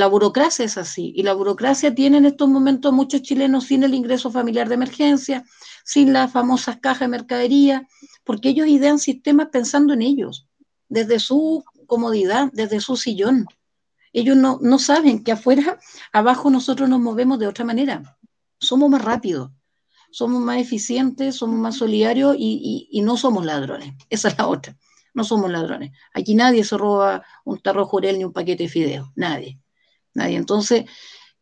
[0.00, 3.92] La burocracia es así y la burocracia tiene en estos momentos muchos chilenos sin el
[3.92, 5.44] ingreso familiar de emergencia,
[5.84, 7.86] sin las famosas cajas de mercadería,
[8.24, 10.48] porque ellos idean sistemas pensando en ellos,
[10.88, 13.44] desde su comodidad desde su sillón.
[14.14, 15.78] Ellos no, no saben que afuera,
[16.14, 18.16] abajo nosotros nos movemos de otra manera.
[18.58, 19.50] Somos más rápidos,
[20.10, 23.92] somos más eficientes, somos más solidarios y, no somos ladrones.
[24.08, 24.78] Esa es la otra.
[25.12, 25.90] No somos ladrones.
[26.14, 29.10] Aquí nadie se roba un tarro jurel ni un paquete de fideos.
[29.14, 29.59] Nadie.
[30.14, 30.36] Nadie.
[30.36, 30.84] Entonces,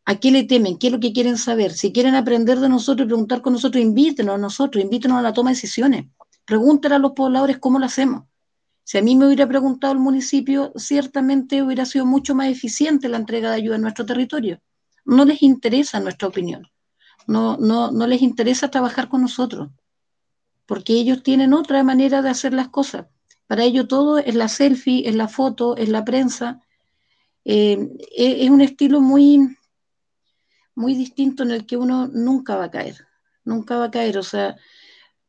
[0.04, 0.78] ¿a qué le temen?
[0.78, 1.72] ¿Qué es lo que quieren saber?
[1.72, 5.32] Si quieren aprender de nosotros y preguntar con nosotros, invítenos a nosotros, invítenos a la
[5.32, 6.06] toma de decisiones.
[6.44, 8.24] Pregúntenle a los pobladores cómo lo hacemos.
[8.84, 13.18] Si a mí me hubiera preguntado el municipio, ciertamente hubiera sido mucho más eficiente la
[13.18, 14.62] entrega de ayuda en nuestro territorio.
[15.04, 16.66] No les interesa nuestra opinión.
[17.26, 19.68] No, no, no les interesa trabajar con nosotros,
[20.64, 23.06] porque ellos tienen otra manera de hacer las cosas.
[23.46, 26.62] Para ellos todo es la selfie, es la foto, es la prensa.
[27.50, 27.78] Eh,
[28.14, 29.56] es un estilo muy,
[30.74, 33.06] muy distinto en el que uno nunca va a caer,
[33.42, 34.18] nunca va a caer.
[34.18, 34.56] O sea,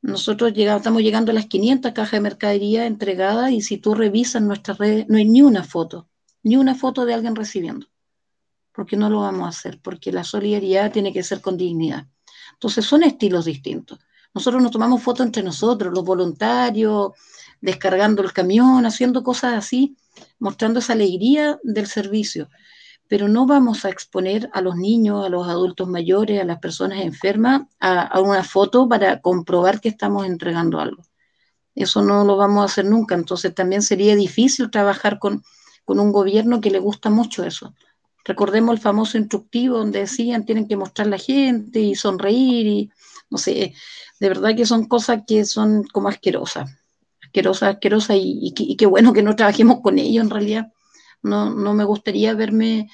[0.02, 4.42] nosotros llegamos, estamos llegando a las 500 cajas de mercadería entregadas y si tú revisas
[4.42, 6.10] nuestras redes, no hay ni una foto,
[6.44, 7.88] ni una foto de alguien recibiendo.
[8.74, 12.06] Porque no lo vamos a hacer, porque la solidaridad tiene que ser con dignidad.
[12.52, 13.98] Entonces son estilos distintos.
[14.34, 17.14] Nosotros nos tomamos fotos entre nosotros, los voluntarios,
[17.62, 19.96] descargando el camión, haciendo cosas así,
[20.40, 22.50] mostrando esa alegría del servicio
[23.10, 27.00] pero no vamos a exponer a los niños, a los adultos mayores, a las personas
[27.02, 31.04] enfermas a, una foto para comprobar que estamos entregando algo.
[31.74, 35.44] Eso no lo vamos a hacer nunca, entonces también sería difícil trabajar con,
[35.86, 37.74] con un gobierno que le gusta mucho eso.
[38.26, 42.92] Recordemos el famoso instructivo donde decían tienen que mostrar la gente y sonreír y
[43.32, 43.74] no sé,
[44.20, 46.70] de verdad que son cosas que son como asquerosas,
[47.30, 50.72] asquerosas, asquerosas y, qué bueno que no trabajemos con ello en realidad
[51.22, 52.90] no, no me gustaría verme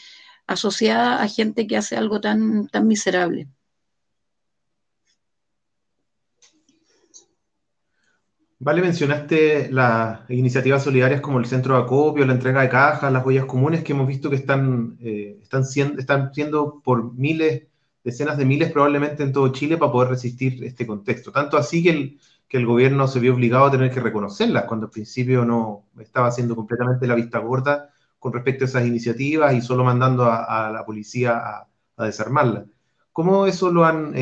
[0.47, 3.47] asociada a gente que hace algo tan, tan miserable.
[8.57, 13.23] Vale, mencionaste las iniciativas solidarias como el centro de acopio, la entrega de cajas, las
[13.25, 17.67] huellas comunes que hemos visto que están, eh, están, siendo, están siendo por miles,
[18.03, 21.31] decenas de miles probablemente en todo Chile para poder resistir este contexto.
[21.31, 22.19] Tanto así que el,
[22.55, 26.27] que el gobierno se vio obligado a tener que reconocerlas cuando al principio no estaba
[26.27, 30.85] haciendo completamente la vista gorda con respecto a esas iniciativas y solo mandando a, la
[30.85, 32.63] policía a, a, desarmarlas.
[33.11, 34.13] ¿Cómo eso lo han,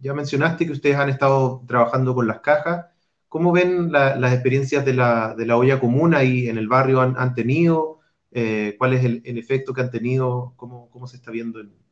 [0.00, 2.88] ya mencionaste que ustedes han estado trabajando con las cajas,
[3.26, 7.34] ¿cómo ven las experiencias de la, de la, olla común ahí en el barrio han,
[7.34, 8.00] tenido?
[8.32, 10.52] Eh, ¿Cuál es el, efecto que han tenido?
[10.56, 11.85] ¿Cómo, cómo se está viendo en?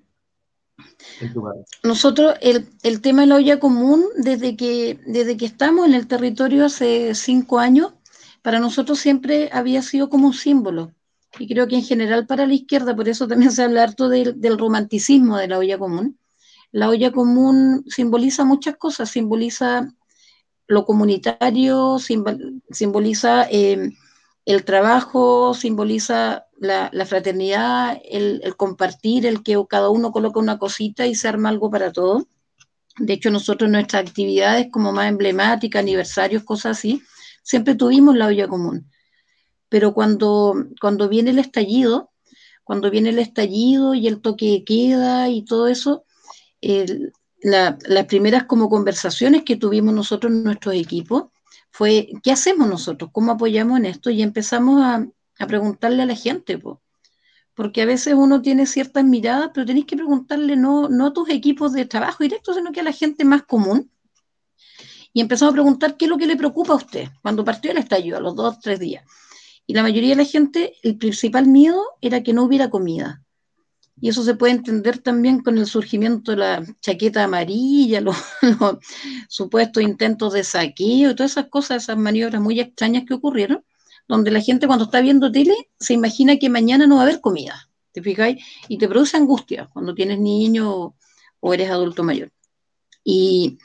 [1.82, 6.06] Nosotros, el, el, tema de la olla común, desde que, desde que estamos en el
[6.06, 7.92] territorio hace cinco años,
[8.42, 10.92] para nosotros siempre había sido como un símbolo.
[11.38, 14.58] Y creo que en general para la izquierda, por eso también se habla harto del,
[14.58, 16.18] romanticismo de la olla común.
[16.70, 19.94] La olla común simboliza muchas cosas, simboliza
[20.66, 23.90] lo comunitario, simboliza eh,
[24.44, 31.14] el trabajo, simboliza la, fraternidad, el, compartir, el que cada uno coloca una cosita y
[31.14, 32.26] se arma algo para todo.
[32.98, 37.02] De hecho, nosotros nuestras actividades como más emblemáticas, aniversarios, cosas así,
[37.42, 38.90] siempre tuvimos la olla común.
[39.68, 42.12] Pero cuando, cuando viene el estallido,
[42.64, 46.04] cuando viene el estallido y el toque de queda y todo eso,
[47.42, 51.24] las primeras como conversaciones que tuvimos nosotros en nuestros equipos
[51.70, 53.10] fue, ¿qué hacemos nosotros?
[53.12, 54.08] ¿Cómo apoyamos en esto?
[54.08, 55.06] Y empezamos a,
[55.46, 56.58] preguntarle a la gente,
[57.54, 61.28] porque a veces uno tiene ciertas miradas, pero tenéis que preguntarle no, no a tus
[61.28, 63.90] equipos de trabajo directo, sino que a la gente más común.
[65.12, 67.78] Y empezamos a preguntar qué es lo que le preocupa a usted cuando partió el
[67.78, 69.04] estallido, a los dos, tres días.
[69.66, 73.22] Y la mayoría de la gente, el principal miedo era que no hubiera comida.
[74.00, 78.16] Y eso se puede entender también con el surgimiento de la chaqueta amarilla, los,
[79.28, 83.64] supuestos intentos de saqueo y todas esas cosas, esas maniobras muy extrañas que ocurrieron,
[84.08, 87.20] donde la gente cuando está viendo tele se imagina que mañana no va a haber
[87.20, 88.44] comida, ¿te fijáis?
[88.68, 90.94] Y te produce angustia cuando tienes niño
[91.40, 92.30] o eres adulto mayor.
[93.02, 93.58] Y,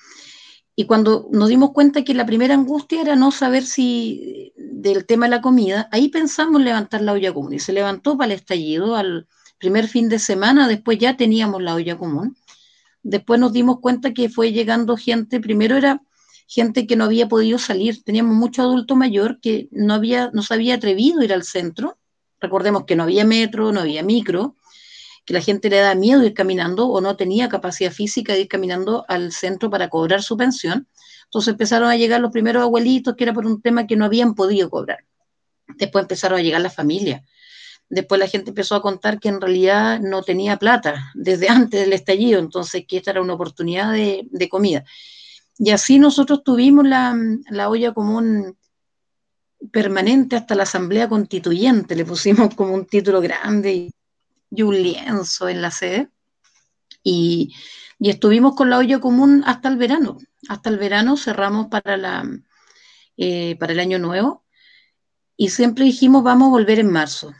[0.75, 5.25] y cuando nos dimos cuenta que la primera angustia era no saber si del tema
[5.25, 8.95] de la comida, ahí pensamos levantar la olla común y se levantó para el estallido
[8.95, 9.27] al
[9.57, 12.37] primer fin de semana, después ya teníamos la olla común.
[13.03, 16.01] Después nos dimos cuenta que fue llegando gente, primero era
[16.49, 20.55] gente que no había podido salir, teníamos mucho adulto mayor que no, había, no se
[20.55, 21.99] había atrevido a ir al centro,
[22.41, 24.55] recordemos que no había metro, no había micro,
[25.25, 28.47] que la gente le da miedo ir caminando o no tenía capacidad física de ir
[28.47, 30.87] caminando al centro para cobrar su pensión.
[31.25, 34.33] Entonces empezaron a llegar los primeros abuelitos, que era por un tema que no habían
[34.33, 35.05] podido cobrar.
[35.67, 37.21] Después empezaron a llegar las familias.
[37.89, 41.93] Después la gente empezó a contar que en realidad no tenía plata desde antes del
[41.93, 44.83] estallido, entonces que esta era una oportunidad de, comida.
[45.59, 47.15] Y así nosotros tuvimos la,
[47.49, 48.57] la olla común
[49.71, 53.91] permanente hasta la Asamblea Constituyente, le pusimos como un título grande
[54.51, 56.09] y un lienzo en la sede.
[57.03, 57.53] Y,
[57.99, 60.17] estuvimos con la olla común hasta el verano.
[60.47, 62.25] Hasta el verano cerramos para, la,
[63.17, 64.45] eh, para el año nuevo
[65.35, 67.33] y siempre dijimos vamos a volver en marzo.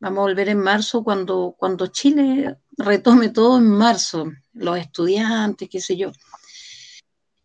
[0.00, 5.80] Vamos a volver en marzo cuando, cuando Chile retome todo en marzo, los estudiantes, qué
[5.80, 6.12] sé yo.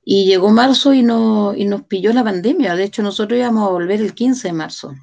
[0.06, 2.76] Y llegó marzo y, no, y nos pilló la pandemia.
[2.76, 4.94] De hecho, nosotros íbamos a volver el 15 de marzo.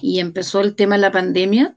[0.00, 1.76] Y empezó el tema de la pandemia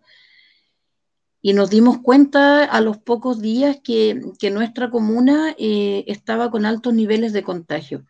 [1.42, 4.20] y nos dimos cuenta a los pocos días que,
[4.52, 8.06] nuestra comuna eh, estaba con altos niveles de contagio.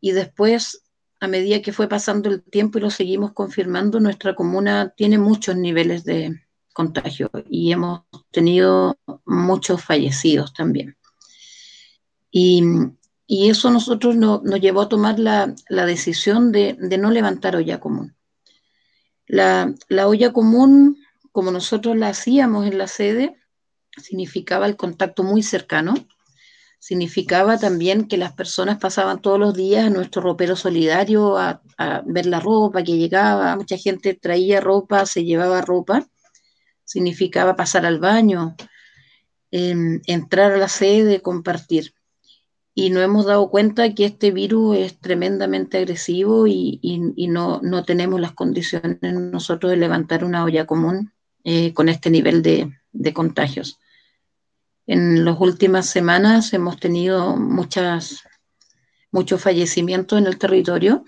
[0.00, 0.84] Y después,
[1.20, 5.56] a medida que fue pasando el tiempo y lo seguimos confirmando, nuestra comuna tiene muchos
[5.56, 10.96] niveles de contagio y hemos tenido muchos fallecidos también.
[12.30, 12.62] Y,
[13.28, 18.14] eso nosotros nos llevó a tomar la, decisión de, no levantar olla común.
[19.26, 20.98] La, la olla común
[21.32, 23.36] como nosotros la hacíamos en la sede,
[23.96, 25.94] significaba el contacto muy cercano,
[26.78, 31.62] significaba también que las personas pasaban todos los días a nuestro ropero solidario a,
[32.04, 36.06] ver la ropa que llegaba, mucha gente traía ropa, se llevaba ropa,
[36.84, 38.54] significaba pasar al baño,
[39.50, 41.93] em, entrar a la sede, compartir.
[42.74, 46.80] Y nos hemos dado cuenta que este virus es tremendamente agresivo y,
[47.28, 51.12] no, no tenemos las condiciones nosotros de levantar una olla común
[51.44, 52.72] eh, con este nivel de,
[53.12, 53.78] contagios.
[54.86, 58.24] En las últimas semanas hemos tenido muchas,
[59.12, 61.04] muchos fallecimientos en el territorio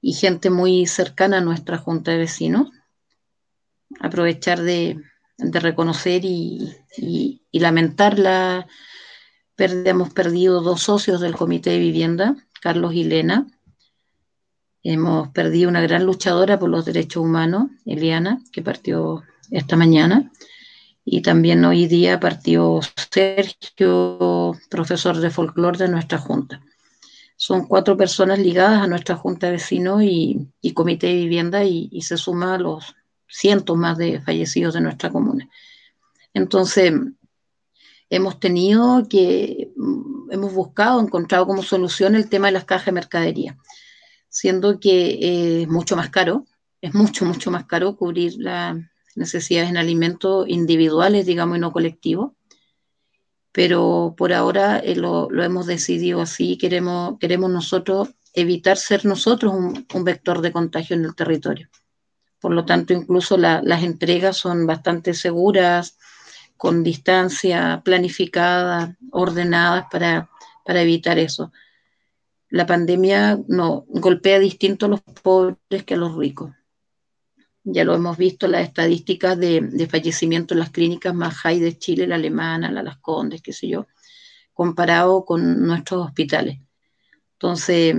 [0.00, 2.70] y gente muy cercana a nuestra junta de vecinos.
[3.98, 5.02] Aprovechar de,
[5.38, 6.72] reconocer y,
[7.52, 8.66] lamentar la.
[9.58, 13.46] Hemos perdido dos socios del Comité de Vivienda, Carlos y Lena,
[14.88, 20.30] Hemos perdido una gran luchadora por los derechos humanos, Eliana, que partió esta mañana.
[21.04, 22.78] Y también hoy día partió
[23.10, 26.62] Sergio, profesor de folclore de nuestra junta.
[27.34, 32.02] Son cuatro personas ligadas a nuestra junta de vecinos y, comité de vivienda y, y,
[32.02, 32.94] se suma a los
[33.26, 35.48] cientos más de fallecidos de nuestra comuna.
[36.32, 36.92] Entonces,
[38.10, 39.72] hemos tenido que,
[40.30, 43.58] hemos buscado, encontrado como solución el tema de las cajas de mercadería
[44.36, 46.44] siendo que es mucho más caro,
[46.82, 48.76] es mucho, mucho más caro cubrir las
[49.14, 52.32] necesidades en alimentos individuales, digamos, y no colectivos.
[53.50, 60.04] Pero por ahora eh, lo, hemos decidido así, queremos, queremos nosotros evitar ser nosotros un,
[60.04, 61.70] vector de contagio en el territorio.
[62.38, 65.96] Por lo tanto, incluso las entregas son bastante seguras,
[66.56, 70.30] con distancia planificada, ordenadas para,
[70.64, 71.52] para evitar eso
[72.48, 76.52] la pandemia no golpea distinto a los pobres que a los ricos.
[77.64, 82.06] Ya lo hemos visto, las estadísticas de, fallecimiento en las clínicas más high de Chile,
[82.06, 83.88] la alemana, la Las Condes, qué sé yo,
[84.54, 86.60] comparado con nuestros hospitales.
[87.32, 87.96] Entonces,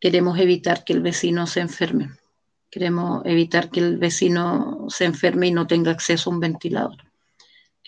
[0.00, 2.10] queremos evitar que el vecino se enferme.
[2.68, 6.96] Queremos evitar que el vecino se enferme y no tenga acceso a un ventilador,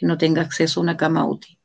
[0.03, 1.57] que no tenga acceso a una cama útil.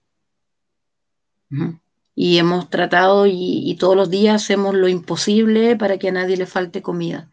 [2.14, 6.46] Y hemos tratado y, todos los días hacemos lo imposible para que a nadie le
[6.46, 7.32] falte comida.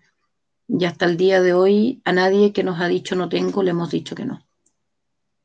[0.67, 3.73] Y hasta el día de hoy a nadie que nos ha dicho no tengo le
[3.73, 4.47] hemos dicho que no.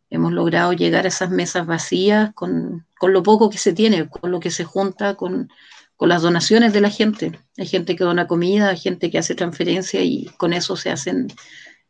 [0.10, 4.32] Hemos logrado llegar a esas mesas vacías con, con lo poco que se tiene, con
[4.32, 5.50] lo que se junta, con,
[5.98, 7.38] con las donaciones de la gente.
[7.58, 11.28] Hay gente que dona comida, hay gente que hace transferencia y con eso se hacen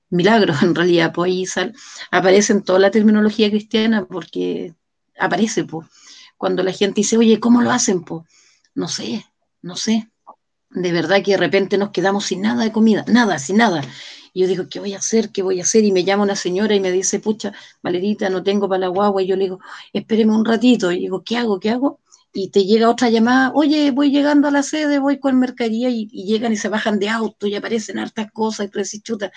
[0.10, 1.12] milagros en realidad.
[1.14, 1.72] Pues ahí
[2.12, 4.74] aparece en toda la terminología cristiana porque
[5.18, 5.88] aparece, pues.
[6.38, 8.04] Cuando la gente dice, oye, ¿cómo lo hacen?
[8.04, 8.24] Pues
[8.74, 9.26] no sé,
[9.62, 10.10] no sé.
[10.70, 13.84] De verdad que de repente nos quedamos sin nada de comida, nada, sin nada.
[14.32, 15.32] Y yo digo, ¿qué voy a hacer?
[15.32, 15.84] ¿Qué voy a hacer?
[15.84, 17.52] Y me llama una señora y me dice, pucha,
[17.84, 19.22] Valerita, no tengo para la guagua.
[19.22, 19.60] Y yo le digo,
[19.92, 20.92] espéreme un ratito.
[20.92, 21.60] Y digo, ¿qué hago?
[21.60, 22.00] ¿Qué hago?
[22.34, 26.08] y te llega otra llamada, oye, voy llegando a la sede, voy con mercadería y,
[26.08, 29.32] llegan y se bajan de auto y aparecen hartas cosas y tú decís, chuta,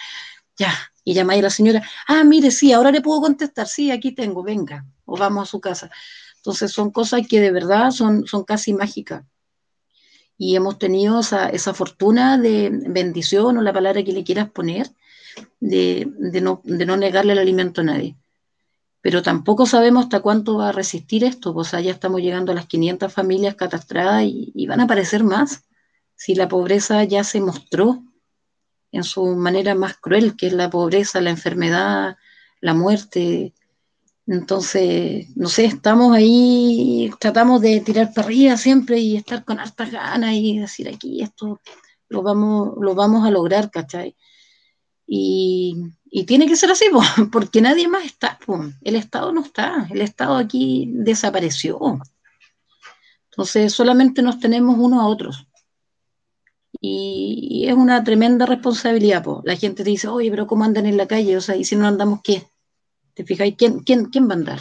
[0.57, 0.73] ya,
[1.05, 4.43] y llamáis a la señora, ah, mire, sí, ahora le puedo contestar, sí, aquí tengo,
[4.43, 5.91] venga, o vamos a su casa.
[6.37, 9.25] Entonces son cosas que de verdad son, son casi mágicas.
[10.37, 14.91] Y hemos tenido esa, fortuna de bendición o la palabra que le quieras poner,
[15.61, 18.17] de, de, no, de no negarle el alimento a nadie
[19.03, 22.67] pero tampoco sabemos hasta cuánto va a resistir esto, pues ya estamos llegando a las
[22.67, 25.65] 500 familias catastradas y, van a aparecer más,
[26.15, 28.05] si la pobreza ya se mostró
[28.93, 32.17] en su manera más cruel, que es la pobreza, la enfermedad,
[32.61, 33.55] la muerte.
[34.27, 40.35] Entonces, no sé, estamos ahí, tratamos de tirar para siempre y estar con hartas ganas
[40.35, 41.61] y decir aquí esto
[42.13, 44.15] lo vamos, lo vamos a lograr, ¿cachai?
[45.07, 45.77] Y,
[46.27, 46.85] tiene que ser así,
[47.33, 48.39] porque nadie más está.
[48.83, 51.81] El Estado no está, el Estado aquí desapareció.
[53.31, 55.47] Entonces solamente nos tenemos unos a otros.
[56.85, 59.25] Y, es una tremenda responsabilidad.
[59.45, 61.37] La gente te dice, oye, pero ¿cómo andan en la calle?
[61.37, 62.45] O sea, ¿y si no andamos qué?
[63.15, 63.55] ¿Te fijáis?
[63.57, 64.61] ¿Quién, quién, quién va a andar?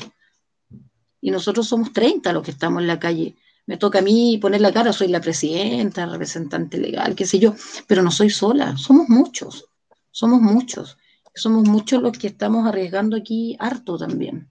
[1.20, 3.36] Y nosotros somos 30 los que estamos en la calle.
[3.66, 7.56] Me toca a mí poner la cara, soy la presidenta, representante legal, qué sé yo,
[7.88, 9.66] pero no soy sola, somos muchos.
[10.14, 10.98] Somos muchos,
[11.34, 14.50] somos muchos los que estamos arriesgando aquí harto también.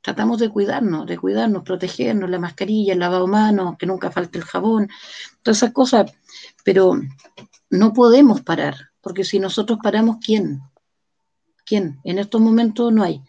[0.00, 4.38] Tratamos de cuidarnos, de cuidarnos, protegernos, la mascarilla, el lavado de manos, que nunca falte
[4.38, 4.88] el jabón,
[5.42, 6.10] todas esas cosas,
[6.64, 7.00] pero
[7.70, 10.60] no podemos parar, porque si nosotros paramos, ¿quién?
[11.64, 12.00] ¿Quién?
[12.04, 13.22] En estos momentos no hay.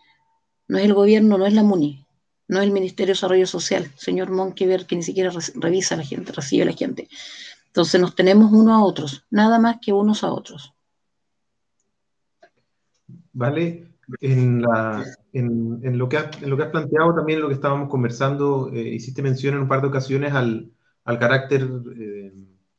[0.67, 2.05] No es el gobierno, no es la MUNI,
[2.47, 6.03] no es el Ministerio de Desarrollo Social, señor Monkever, que ni siquiera revisa a la
[6.03, 7.09] gente, recibe a la gente.
[7.67, 10.73] Entonces nos tenemos unos a otros, nada más que unos a otros.
[13.33, 13.87] ¿vale?
[14.21, 15.03] En, la,
[15.33, 18.81] en, lo que has, en lo que has planteado también, lo que estábamos conversando, eh,
[18.81, 20.71] hiciste mención en un par de ocasiones al,
[21.03, 22.33] al carácter, eh,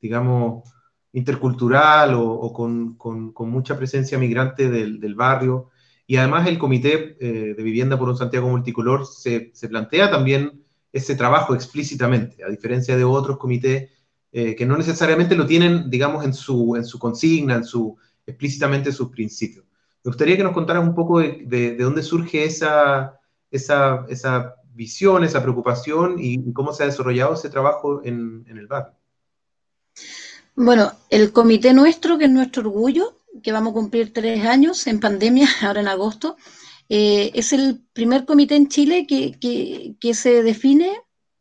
[0.05, 0.69] digamos,
[1.13, 5.71] intercultural o, con, con, mucha presencia migrante del, del, barrio.
[6.07, 10.63] Y además el Comité eh, de Vivienda por un Santiago Multicolor se, se, plantea también
[10.93, 13.91] ese trabajo explícitamente, a diferencia de otros comités
[14.33, 17.97] que no necesariamente lo tienen, digamos, en su, en su consigna, en su,
[18.27, 19.65] explícitamente sus principios.
[20.03, 23.21] Me gustaría que nos contaras un poco de, dónde surge esa,
[23.53, 28.97] esa, esa, visión, esa preocupación y, cómo se ha desarrollado ese trabajo en, el barrio.
[30.57, 35.01] Bueno, el comité nuestro, que es nuestro orgullo, que vamos a cumplir tres años en
[35.01, 36.37] pandemia, ahora en agosto,
[36.89, 40.93] eh, es el primer comité en Chile que, se define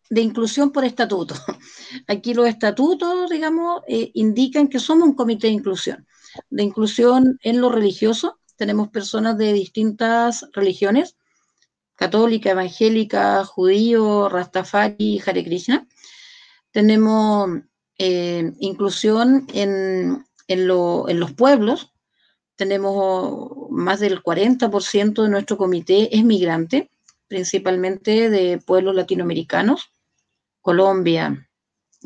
[0.09, 1.35] de inclusión por estatuto.
[2.07, 6.07] Aquí los estatutos, digamos, eh, indican que somos un comité de inclusión,
[6.49, 11.17] de inclusión en lo religioso, tenemos personas de distintas religiones,
[11.95, 15.87] católica, evangélica, judío, rastafari, Hare Krishna.
[16.71, 17.49] Tenemos
[17.97, 21.91] eh, inclusión en, los pueblos.
[22.55, 26.91] Tenemos más del 40% de nuestro comité es migrante,
[27.27, 29.91] principalmente de pueblos latinoamericanos,
[30.61, 31.49] Colombia,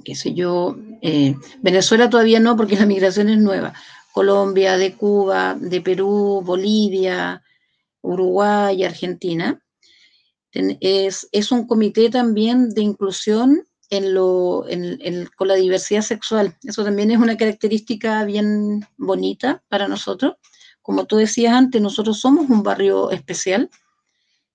[0.04, 3.74] qué sé yo, eh, Venezuela todavía no porque la migración es nueva,
[4.14, 7.44] Colombia, de Cuba, de Perú, Bolivia,
[8.02, 9.62] Uruguay, Argentina.
[10.52, 16.56] Es, es un comité también de inclusión con la diversidad sexual.
[16.64, 20.36] Eso también es una característica bien bonita para nosotros.
[20.82, 23.70] Como tú decías antes, nosotros somos un barrio especial,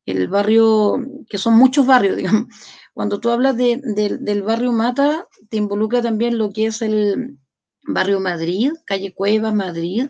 [0.07, 2.47] el barrio, que son muchos barrios, digamos.
[2.95, 7.39] Cuando tú hablas del barrio Mata, te involucra también lo que es el,
[7.85, 10.09] Barrio Madrid, Calle Cueva, Madrid,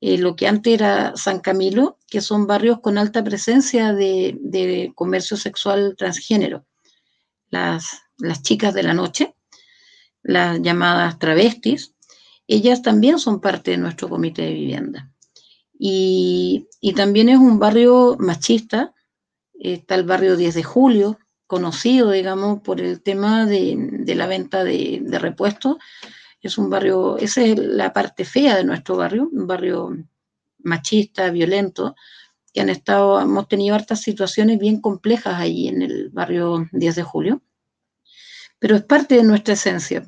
[0.00, 5.36] eh, lo que antes era San Camilo, que son barrios con alta presencia de, comercio
[5.36, 6.66] sexual transgénero,
[7.48, 9.34] las, las, chicas de la noche.
[10.22, 11.94] las llamadas travestis,
[12.46, 15.10] ellas también son parte de nuestro comité de vivienda.
[15.78, 18.92] Y, también es un barrio machista,
[19.58, 25.00] está el barrio 10 de julio, conocido, digamos, por el tema de, la venta de,
[25.02, 25.76] de, repuestos.
[26.42, 29.96] Es un barrio, esa es la parte fea de nuestro barrio, un barrio
[30.58, 31.94] machista, violento,
[32.52, 37.02] que han estado, hemos tenido hartas situaciones bien complejas ahí en el barrio 10 de
[37.02, 37.42] julio,
[38.60, 40.04] pero es parte de nuestra esencia.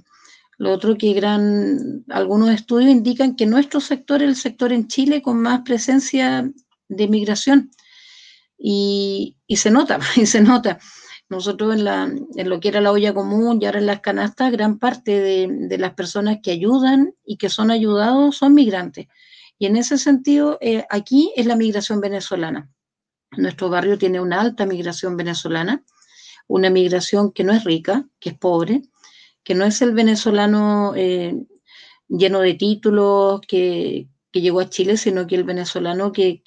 [0.58, 5.20] Lo otro que gran, algunos estudios indican que nuestro sector es el sector en Chile
[5.20, 6.48] con más presencia
[6.88, 7.72] de migración
[8.56, 10.78] y, se nota, y se nota.
[11.28, 14.52] Nosotros en, la, en, lo que era la olla común y ahora en las canastas,
[14.52, 19.08] gran parte de, las personas que ayudan y que son ayudados son migrantes.
[19.58, 22.70] Y en ese sentido, eh, aquí es la migración venezolana.
[23.32, 25.82] Nuestro barrio tiene una alta migración venezolana,
[26.46, 28.82] una migración que no es rica, que es pobre,
[29.44, 31.34] que no es el venezolano eh,
[32.08, 36.42] lleno de títulos que, llegó a Chile, sino que el venezolano que,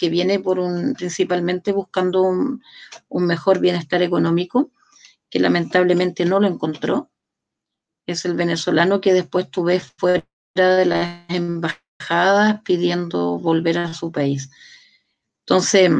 [0.00, 2.62] viene por un, principalmente buscando un,
[3.10, 4.70] mejor bienestar económico,
[5.28, 7.10] que lamentablemente no lo encontró.
[8.06, 10.24] Es el venezolano que después tú fuera
[10.54, 14.50] de las embajadas pidiendo volver a su país.
[15.40, 15.90] Entonces,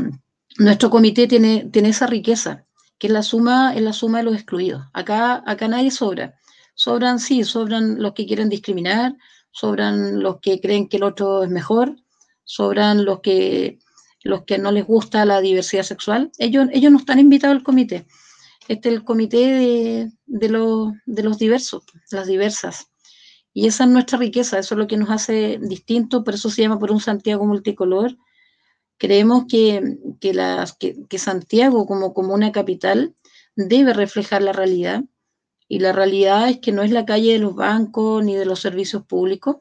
[0.58, 2.64] nuestro comité tiene, tiene esa riqueza,
[2.98, 4.84] que es la suma, es la suma de los excluidos.
[4.92, 6.34] Acá, acá nadie sobra.
[6.74, 9.16] Sobran, sí, sobran los que quieren discriminar,
[9.50, 11.96] sobran los que creen que el otro es mejor,
[12.44, 13.78] sobran los que,
[14.22, 16.30] los que no les gusta la diversidad sexual.
[16.38, 18.06] Ellos, ellos no están invitados al comité.
[18.68, 22.88] Este es el comité de, de, los, de los diversos, las diversas.
[23.54, 26.62] Y esa es nuestra riqueza, eso es lo que nos hace distinto, por eso se
[26.62, 28.16] llama por un Santiago multicolor.
[28.98, 33.14] Creemos que, que, Santiago como comuna capital
[33.54, 35.04] debe reflejar la realidad
[35.68, 38.60] y la realidad es que no es la calle de los bancos ni de los
[38.60, 39.58] servicios públicos.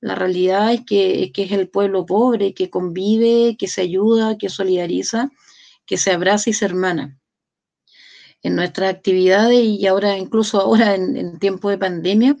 [0.00, 4.48] La realidad es que, que, es el pueblo pobre, que convive, que se ayuda, que
[4.48, 5.30] solidariza,
[5.84, 7.18] que se abraza y se hermana.
[8.42, 12.36] En nuestras actividades y ahora, incluso ahora en, en tiempo de pandemia,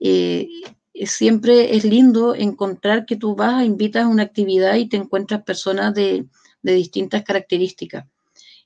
[0.00, 0.48] eh,
[0.94, 5.94] siempre es lindo encontrar que tú vas, invitas a una actividad y te encuentras personas
[5.94, 6.26] de,
[6.62, 8.06] distintas características.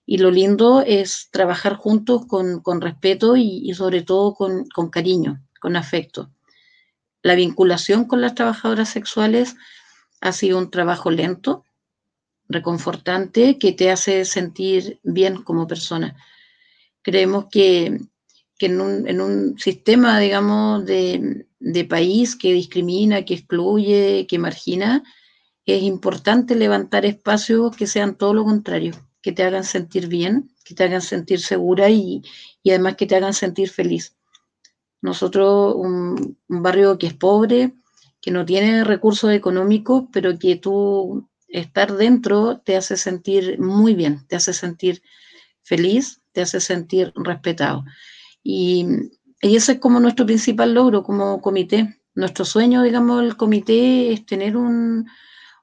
[0.05, 5.77] Y lo lindo es trabajar juntos con, respeto y, sobre todo con, con, cariño, con
[5.77, 6.31] afecto.
[7.23, 9.57] La vinculación con las trabajadoras sexuales
[10.21, 11.65] ha sido un trabajo lento,
[12.49, 16.17] reconfortante, que te hace sentir bien como persona.
[17.03, 17.99] Creemos que,
[18.59, 24.39] que en un, en un sistema, digamos, de, de, país que discrimina, que excluye, que
[24.39, 25.03] margina,
[25.65, 30.75] es importante levantar espacios que sean todo lo contrario, que te hagan sentir bien, que
[30.75, 32.23] te hagan sentir segura y,
[32.63, 34.17] y además que te hagan sentir feliz.
[35.03, 37.75] Nosotros, un, un, barrio que es pobre,
[38.21, 44.27] que no tiene recursos económicos, pero que tú estar dentro te hace sentir muy bien,
[44.27, 45.03] te hace sentir
[45.63, 47.85] feliz, te hace sentir respetado.
[48.43, 48.87] Y,
[49.41, 52.01] ese es como nuestro principal logro como comité.
[52.15, 55.07] Nuestro sueño, digamos, el comité es tener un,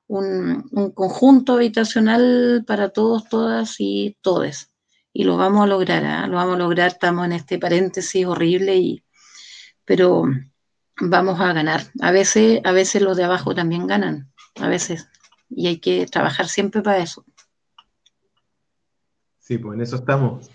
[0.08, 4.72] un, conjunto habitacional para todos, todas y todes.
[5.12, 6.28] Y lo vamos a lograr, ¿ah?
[6.28, 9.04] lo vamos a lograr, estamos en este paréntesis horrible, y,
[9.86, 10.26] pero
[11.00, 11.84] vamos a ganar.
[12.02, 15.08] A veces, a veces los de abajo también ganan, a veces,
[15.50, 17.26] y hay que trabajar siempre para eso.
[19.40, 20.50] Sí, pues en eso estamos.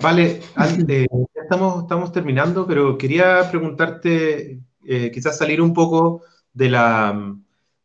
[0.00, 6.22] Vale, ya estamos, estamos terminando, pero quería preguntarte, eh, quizás salir un poco
[6.52, 7.36] de la,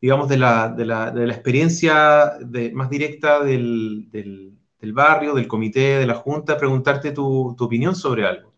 [0.02, 5.48] digamos, de la, de la, de la experiencia de, más directa del, del, barrio, del
[5.48, 8.54] comité, de la junta, preguntarte tu, tu opinión sobre algo.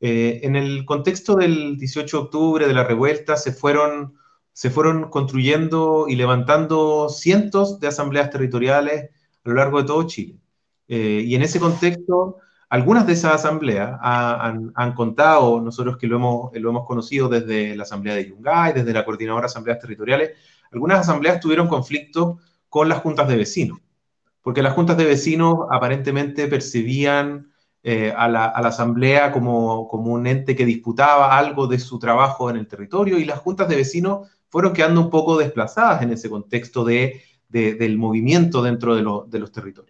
[0.00, 4.14] Eh, en el contexto del 18 de octubre, de la revuelta, se fueron,
[4.52, 9.10] se fueron construyendo y levantando cientos de asambleas territoriales
[9.44, 10.38] a lo largo de todo Chile.
[10.88, 12.38] Eh, y en ese contexto
[12.70, 18.28] algunas de esas asambleas han, contado, nosotros que lo hemos, conocido desde la Asamblea de
[18.28, 20.30] Yungay, desde la Coordinadora de Asambleas Territoriales,
[20.70, 23.80] algunas asambleas tuvieron conflictos con las juntas de vecinos,
[24.40, 27.50] porque las juntas de vecinos aparentemente percibían
[27.82, 32.68] eh, a, la, asamblea como, un ente que disputaba algo de su trabajo en el
[32.68, 37.20] territorio y las juntas de vecinos fueron quedando un poco desplazadas en ese contexto de,
[37.48, 39.89] del movimiento dentro de, de los territorios.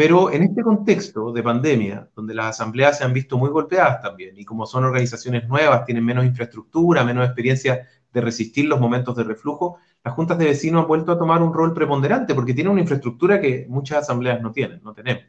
[0.00, 4.34] Pero en este contexto de pandemia, donde las asambleas se han visto muy golpeadas también,
[4.38, 9.24] y como son organizaciones nuevas, tienen menos infraestructura, menos experiencia de resistir los momentos de
[9.24, 12.80] reflujo, las juntas de vecinos han vuelto a tomar un rol preponderante porque tienen una
[12.80, 15.24] infraestructura que muchas asambleas no tienen, no tenemos.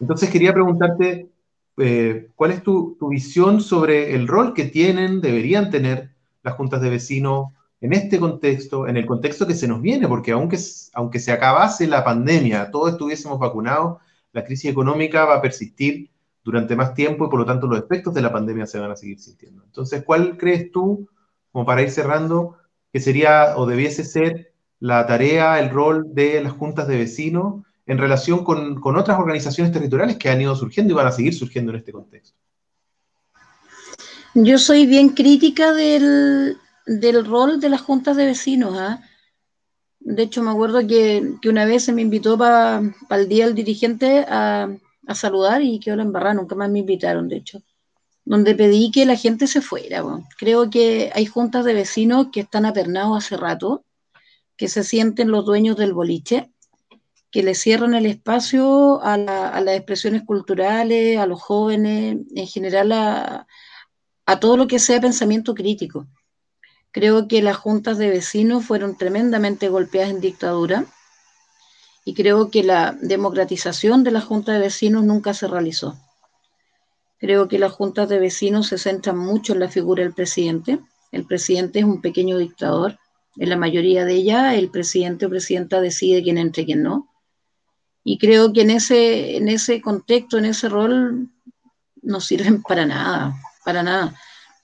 [0.00, 1.28] Entonces quería preguntarte,
[1.76, 6.88] eh, ¿cuál es tu, visión sobre el rol que tienen, deberían tener las juntas de
[6.88, 7.48] vecinos
[7.84, 10.08] en este contexto, en el contexto que se nos viene?
[10.08, 10.58] Porque aunque,
[10.94, 13.98] aunque se acabase la pandemia, todos estuviésemos vacunados,
[14.32, 16.08] la crisis económica va a persistir
[16.42, 18.96] durante más tiempo y por lo tanto los efectos de la pandemia se van a
[18.96, 19.62] seguir sintiendo.
[19.66, 21.06] Entonces, ¿cuál crees tú,
[21.52, 22.56] como para ir cerrando,
[22.90, 27.98] que sería o debiese ser la tarea, el rol de las juntas de vecinos en
[27.98, 31.80] relación con, otras organizaciones territoriales que han ido surgiendo y van a seguir surgiendo en
[31.80, 32.38] este contexto.
[34.32, 36.56] Yo soy bien crítica del,
[36.86, 38.76] rol de las juntas de vecinos.
[38.76, 39.02] ¿ah?
[40.00, 44.24] De hecho, me acuerdo que, una vez se me invitó para el día del dirigente
[44.28, 44.68] a,
[45.14, 47.62] saludar y quedó la embarrada, nunca más me invitaron, de hecho,
[48.24, 50.02] donde pedí que la gente se fuera.
[50.38, 53.84] Creo que hay juntas de vecinos que están apernados hace rato,
[54.56, 56.50] que se sienten los dueños del boliche
[57.34, 63.48] que le cierran el espacio a, las expresiones culturales, a los jóvenes, en general a,
[64.40, 66.06] todo lo que sea pensamiento crítico.
[66.94, 70.84] Creo que las juntas de vecinos fueron tremendamente golpeadas en dictadura
[72.04, 75.98] y creo que la democratización de la junta de vecinos nunca se realizó.
[77.18, 80.78] Creo que las juntas de vecinos se centran mucho en la figura del presidente.
[81.10, 82.96] El presidente es un pequeño dictador.
[83.38, 87.08] En la mayoría de ellas, el presidente o presidenta decide quién entra y quién no.
[88.04, 91.28] Y creo que en ese, en ese contexto, en ese rol,
[92.02, 93.34] no sirven para nada,
[93.64, 94.14] para nada.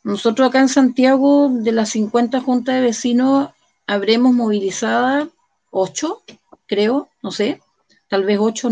[0.02, 3.50] Nosotros acá en Santiago, de las 50 juntas de vecinos,
[3.86, 5.30] habremos movilizado
[5.70, 6.22] 8,
[6.66, 7.60] creo, no sé,
[8.08, 8.70] tal vez 8,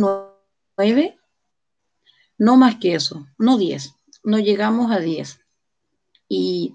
[0.76, 1.18] 9,
[2.38, 5.40] no más que eso, no 10, no llegamos a 10.
[6.28, 6.74] Y,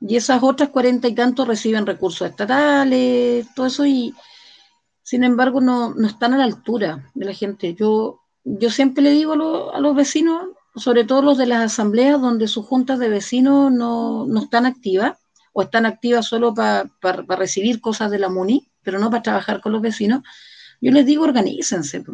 [0.00, 4.14] y esas otras 40 y tantos reciben recursos estatales, todo eso, y,
[5.08, 7.72] sin embargo, no, están a la altura de la gente.
[7.72, 9.32] Yo, yo siempre le digo
[9.72, 14.26] a, los vecinos, sobre todo los de las asambleas donde sus juntas de vecinos no,
[14.40, 15.18] están activas,
[15.52, 16.88] o están activas solo para
[17.28, 20.22] recibir cosas de la MUNI, pero no para trabajar con los vecinos,
[20.80, 22.04] yo les digo, organícense.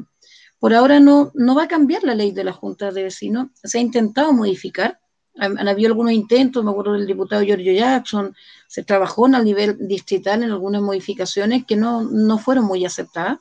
[0.58, 3.78] Por ahora no, no va a cambiar la ley de las juntas de vecinos, se
[3.78, 4.98] ha intentado modificar,
[5.36, 8.34] han, habido algunos intentos, me acuerdo del diputado Giorgio Jackson,
[8.68, 13.38] se trabajó a nivel distrital en algunas modificaciones que no, no fueron muy aceptadas,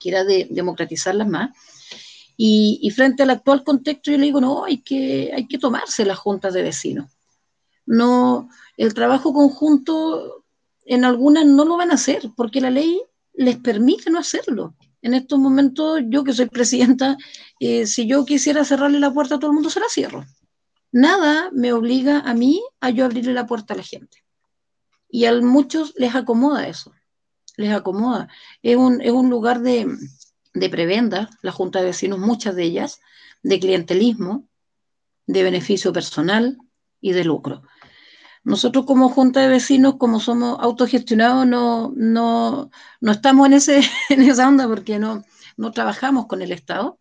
[0.00, 1.50] que era de democratizarlas más.
[2.40, 6.04] Y, y, frente al actual contexto, yo le digo, no, hay que, hay que tomarse
[6.04, 7.10] las juntas de vecinos.
[7.84, 10.44] No, el trabajo conjunto
[10.86, 13.02] en algunas no lo van a hacer, porque la ley
[13.34, 14.74] les permite no hacerlo.
[15.02, 17.16] En estos momentos, yo que soy presidenta,
[17.60, 20.24] eh, si yo quisiera cerrarle la puerta a todo el mundo, se la cierro
[20.92, 24.24] nada me obliga a mí a yo abrirle la puerta a la gente.
[25.08, 26.92] Y a muchos les acomoda eso,
[27.56, 28.28] les acomoda.
[28.62, 29.86] Es un, es un lugar de,
[30.54, 33.00] de prebenda, la Junta de Vecinos, muchas de ellas,
[33.42, 34.48] de clientelismo,
[35.26, 36.58] de beneficio personal
[37.00, 37.62] y de lucro.
[38.44, 42.70] Nosotros como Junta de Vecinos, como somos autogestionados, no, no,
[43.00, 45.24] no estamos en, ese, en esa onda porque no,
[45.56, 46.98] no trabajamos con el Estado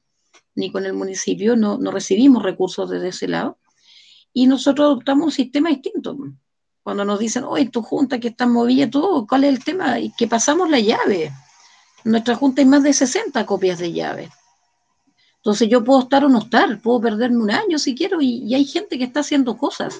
[0.55, 3.59] ni con el municipio, no, no recibimos recursos desde ese lado
[4.33, 6.17] y nosotros adoptamos un sistema distinto.
[6.83, 9.99] Cuando nos dicen, oye, tu junta que está movida, todo, ¿cuál es el tema?
[9.99, 11.31] Y que pasamos la llave.
[12.07, 14.29] Nuestra junta hay más de 60 copias de llave.
[15.37, 18.65] Entonces yo puedo estar o no estar, puedo perderme un año si quiero, y, hay
[18.65, 19.99] gente que está haciendo cosas,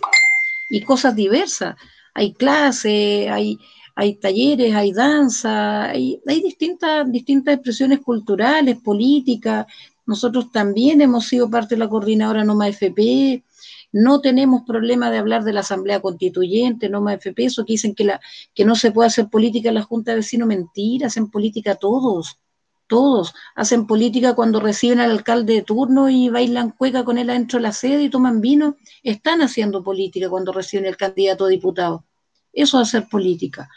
[0.69, 1.75] y cosas diversas.
[2.13, 3.59] Hay clases, hay,
[3.95, 9.65] hay talleres, hay danza, hay, hay distintas, distintas expresiones culturales, políticas.
[10.05, 13.43] Nosotros también hemos sido parte de la coordinadora Noma FP,
[13.91, 17.95] no tenemos problema de hablar de la Asamblea Constituyente, no más FP, eso que dicen
[17.95, 18.21] que, la,
[18.53, 22.37] que no se puede hacer política en la Junta de Vecinos, mentira, hacen política todos,
[22.87, 23.33] todos.
[23.55, 27.63] Hacen política cuando reciben al alcalde de turno y bailan cueca con él adentro de
[27.63, 28.77] la sede y toman vino.
[29.03, 32.05] Están haciendo política cuando reciben el candidato a diputado.
[32.53, 33.69] Eso es hacer política.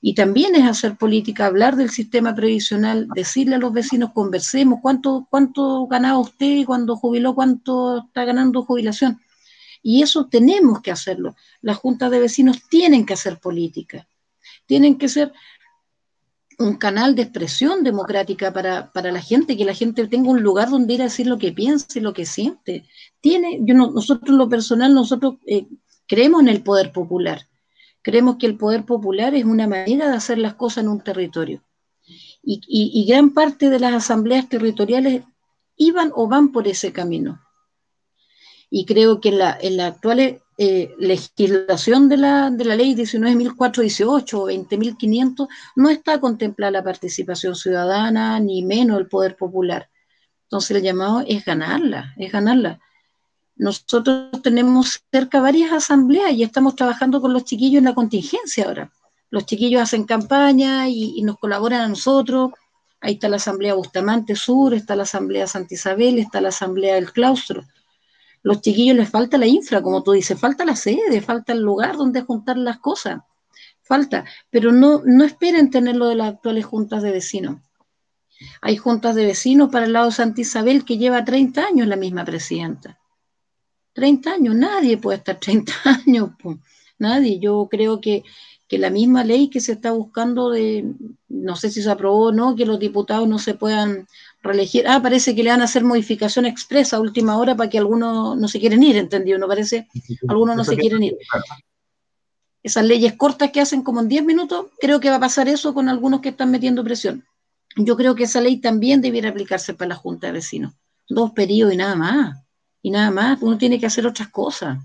[0.00, 5.26] Y también es hacer política, hablar del sistema previsional, decirle a los vecinos, conversemos, cuánto,
[5.28, 9.20] cuánto ganaba usted cuando jubiló, cuánto está ganando jubilación.
[9.90, 11.34] Y eso tenemos que hacerlo.
[11.62, 14.06] Las juntas de vecinos tienen que hacer política.
[14.66, 15.32] Tienen que ser
[16.58, 20.92] un canal de expresión democrática para, la gente, que la gente tenga un lugar donde
[20.92, 22.84] ir a decir lo que piensa y lo que siente.
[23.22, 25.66] Tiene, yo nosotros en lo personal, nosotros eh,
[26.06, 27.48] creemos en el poder popular.
[28.02, 31.62] Creemos que el poder popular es una manera de hacer las cosas en un territorio.
[32.42, 35.22] y gran parte de las asambleas territoriales
[35.78, 37.40] iban o van por ese camino
[38.70, 42.94] y creo que en la, en la actual eh, legislación de la, de la ley
[42.94, 49.88] 19.418 o 20.500 no está contemplada la participación ciudadana, ni menos el poder popular.
[50.44, 52.80] Entonces el llamado es ganarla, es ganarla.
[53.56, 58.90] nosotros tenemos cerca varias asambleas y estamos trabajando con los chiquillos en la contingencia ahora.
[59.30, 62.50] Los chiquillos hacen campaña y, nos colaboran a nosotros.
[63.00, 67.12] Ahí está la Asamblea Bustamante Sur, está la Asamblea Santa Isabel, está la Asamblea del
[67.12, 67.64] Claustro.
[68.42, 71.96] Los chiquillos les falta la infra, como tú dices, falta la sede, falta el lugar
[71.96, 73.20] donde juntar las cosas.
[73.82, 77.60] Falta, pero no, no esperen tenerlo de las actuales juntas de vecinos.
[78.60, 81.96] Hay juntas de vecinos para el lado de Santa Isabel que lleva 30 años la
[81.96, 82.98] misma presidenta.
[83.94, 85.72] 30 años, nadie puede estar 30
[86.06, 86.30] años,
[86.98, 87.40] nadie.
[87.40, 88.22] Yo creo que,
[88.68, 90.84] que la misma ley que se está buscando de,
[91.28, 94.06] no sé si se aprobó o no, que los diputados no se puedan
[94.42, 94.86] reelegir.
[94.88, 98.36] Ah, parece que le van a hacer modificación expresa a última hora para que algunos
[98.36, 99.38] no se quieren ir, ¿entendido?
[99.38, 99.88] ¿No parece?
[100.28, 101.16] Algunos no se quieren ir.
[102.62, 105.72] Esas leyes cortas que hacen como en 10 minutos, creo que va a pasar eso
[105.74, 107.24] con algunos que están metiendo presión.
[107.76, 110.74] Yo creo que esa ley también debiera aplicarse para la Junta de Vecinos.
[111.08, 112.44] Dos periodos y nada más.
[112.82, 113.40] Y nada más.
[113.42, 114.78] Uno tiene que hacer otras cosas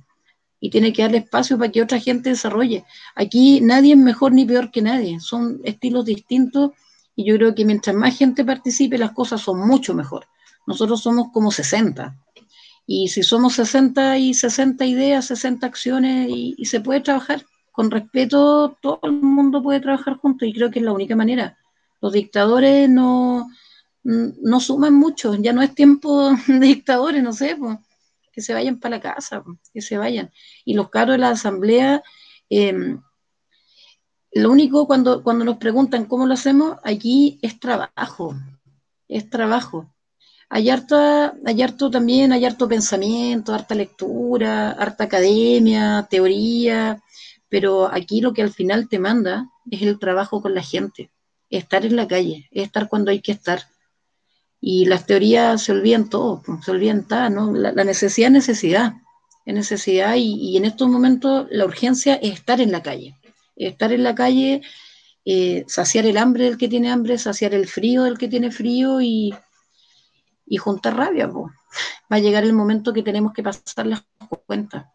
[0.63, 2.85] y tiene que darle espacio para que otra gente desarrolle.
[3.15, 6.71] Aquí nadie es mejor ni peor que nadie, son estilos distintos
[7.15, 10.25] y yo creo que mientras más gente participe las cosas son mucho mejor.
[10.65, 12.17] Nosotros somos como 60
[12.85, 18.77] y si somos 60 y 60 ideas, 60 acciones y, se puede trabajar con respeto,
[18.81, 21.57] todo el mundo puede trabajar juntos y creo que es la única manera.
[22.01, 23.49] Los dictadores no,
[24.03, 27.77] no suman mucho, ya no es tiempo de dictadores, no sé, pues
[28.33, 29.43] que se vayan para la casa,
[29.73, 30.31] que se vayan.
[30.65, 32.01] Y los carros de la asamblea,
[32.49, 32.99] em,
[34.35, 38.35] lo único cuando, cuando nos preguntan cómo lo hacemos, aquí es trabajo,
[39.07, 39.93] es trabajo.
[40.49, 47.01] Hay, harta, hay harto también, hay harto pensamiento, harta lectura, harta academia, teoría,
[47.49, 51.11] pero aquí lo que al final te manda es el trabajo con la gente,
[51.49, 53.63] estar en la calle, estar cuando hay que estar
[54.65, 57.51] y las teorías se olvidan todo, se olvidan ¿no?
[57.51, 58.93] La, necesidad es necesidad,
[59.45, 63.13] es necesidad y, en estos momentos la urgencia es estar en la calle,
[63.55, 64.61] estar en la calle,
[65.25, 69.01] eh, saciar el hambre del que tiene hambre, saciar el frío del que tiene frío
[69.01, 69.33] y,
[70.45, 71.27] y juntar rabia.
[72.11, 74.03] Va a llegar el momento que tenemos que pasar las
[74.45, 74.85] cuentas.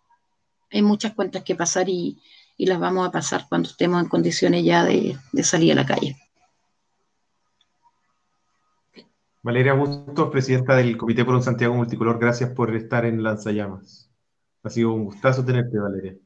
[0.70, 2.20] Hay muchas cuentas que pasar y,
[2.58, 6.16] las vamos a pasar cuando estemos en condiciones ya de salir a la calle.
[9.48, 14.10] Valeria Bustos, presidenta del Comité por un Santiago Multicolor, gracias por estar en Lanzallamas.
[14.62, 16.16] Ha sido un gustazo tenerte, Valeria.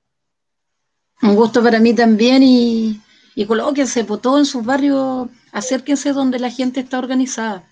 [1.23, 3.01] Un gusto para mí también y,
[3.47, 7.65] colóquense por todo en sus barrios, acérquense donde la gente está organizada.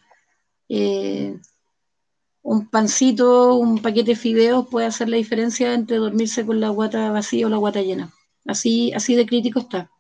[0.68, 1.36] Eh,
[2.42, 7.11] un pancito, un paquete de fideos puede hacer la diferencia entre dormirse con la guata
[7.11, 8.12] vacía o la guata llena.
[8.46, 9.90] Así, así de crítico está,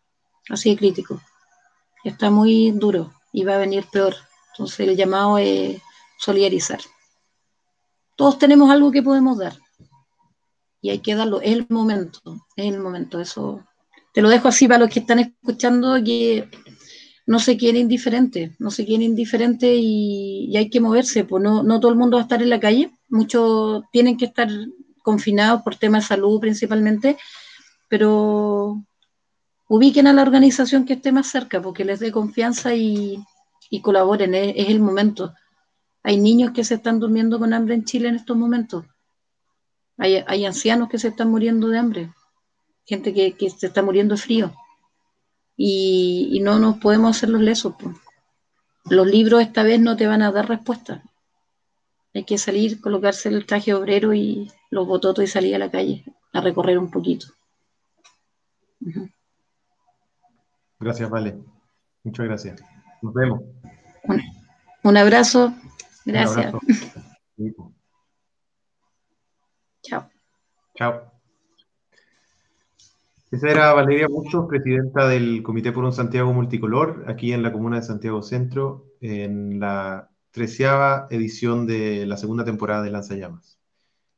[0.48, 1.20] así de crítico.
[2.04, 4.14] Está muy duro y va a venir peor.
[4.52, 5.80] Entonces el llamado es
[6.18, 6.80] solidarizar.
[8.16, 9.58] Todos tenemos algo que podemos dar
[10.80, 11.40] y hay que darlo.
[11.40, 13.20] Es el momento, es el momento.
[13.20, 13.64] Eso
[14.12, 16.48] te lo dejo así para los que están escuchando que
[17.26, 21.24] no se quieren indiferente, no se quieren indiferente y, hay que moverse.
[21.24, 24.26] Pues no, no todo el mundo va a estar en la calle, muchos tienen que
[24.26, 24.48] estar
[25.02, 27.16] confinados por temas de salud principalmente,
[27.88, 28.84] pero
[29.68, 33.24] ubiquen a la organización que esté más cerca porque les dé confianza y,
[33.70, 35.32] y colaboren, es, el momento.
[36.02, 38.84] Hay niños que se están durmiendo con hambre en Chile en estos momentos.
[40.00, 42.10] Hay, ancianos que se están muriendo de hambre,
[42.86, 44.52] gente que, se está muriendo de frío.
[45.56, 47.74] Y, no nos podemos hacer los lesos.
[48.86, 51.02] Los libros esta vez no te van a dar respuesta.
[52.14, 56.02] Hay que salir, colocarse el traje obrero y los bototos y salir a la calle
[56.32, 57.26] a recorrer un poquito.
[60.78, 61.38] Gracias, Vale.
[62.04, 62.62] Muchas gracias.
[63.02, 63.42] Nos vemos.
[64.82, 65.52] Un, abrazo.
[66.06, 66.52] Gracias.
[66.52, 67.74] Chao.
[70.80, 71.12] Chao.
[73.30, 77.76] Esa era Valeria Muchos, presidenta del Comité por un Santiago Multicolor, aquí en la comuna
[77.76, 83.60] de Santiago Centro, en la treceava edición de la segunda temporada de Lanzallamas.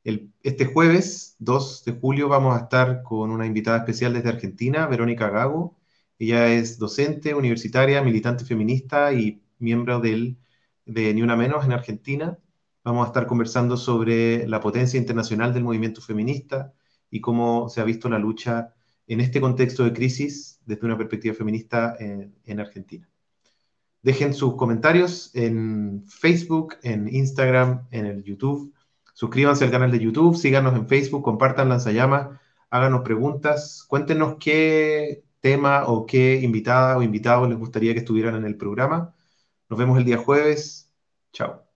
[0.05, 4.87] El, este jueves, 2 de julio, vamos a estar con una invitada especial desde Argentina,
[4.87, 5.77] Verónica Gago,
[6.21, 10.39] ella es docente universitaria, militante feminista y miembro del,
[10.87, 12.39] de Ni Una Menos en Argentina.
[12.85, 16.73] Vamos a estar conversando sobre la potencia internacional del movimiento feminista
[17.11, 18.75] y cómo se ha visto la lucha
[19.07, 23.09] en este contexto de crisis desde una perspectiva feminista en, en Argentina.
[24.03, 28.75] Dejen sus comentarios en Facebook, en Instagram, en el YouTube.
[29.15, 35.85] Suscríbanse al canal de YouTube, síganos en Facebook, compartan Lanzallama, háganos preguntas, cuéntenos qué tema
[35.87, 39.15] o qué invitada o invitado les gustaría que estuvieran en el programa.
[39.69, 40.91] Nos vemos el día jueves.
[41.33, 41.72] Chao.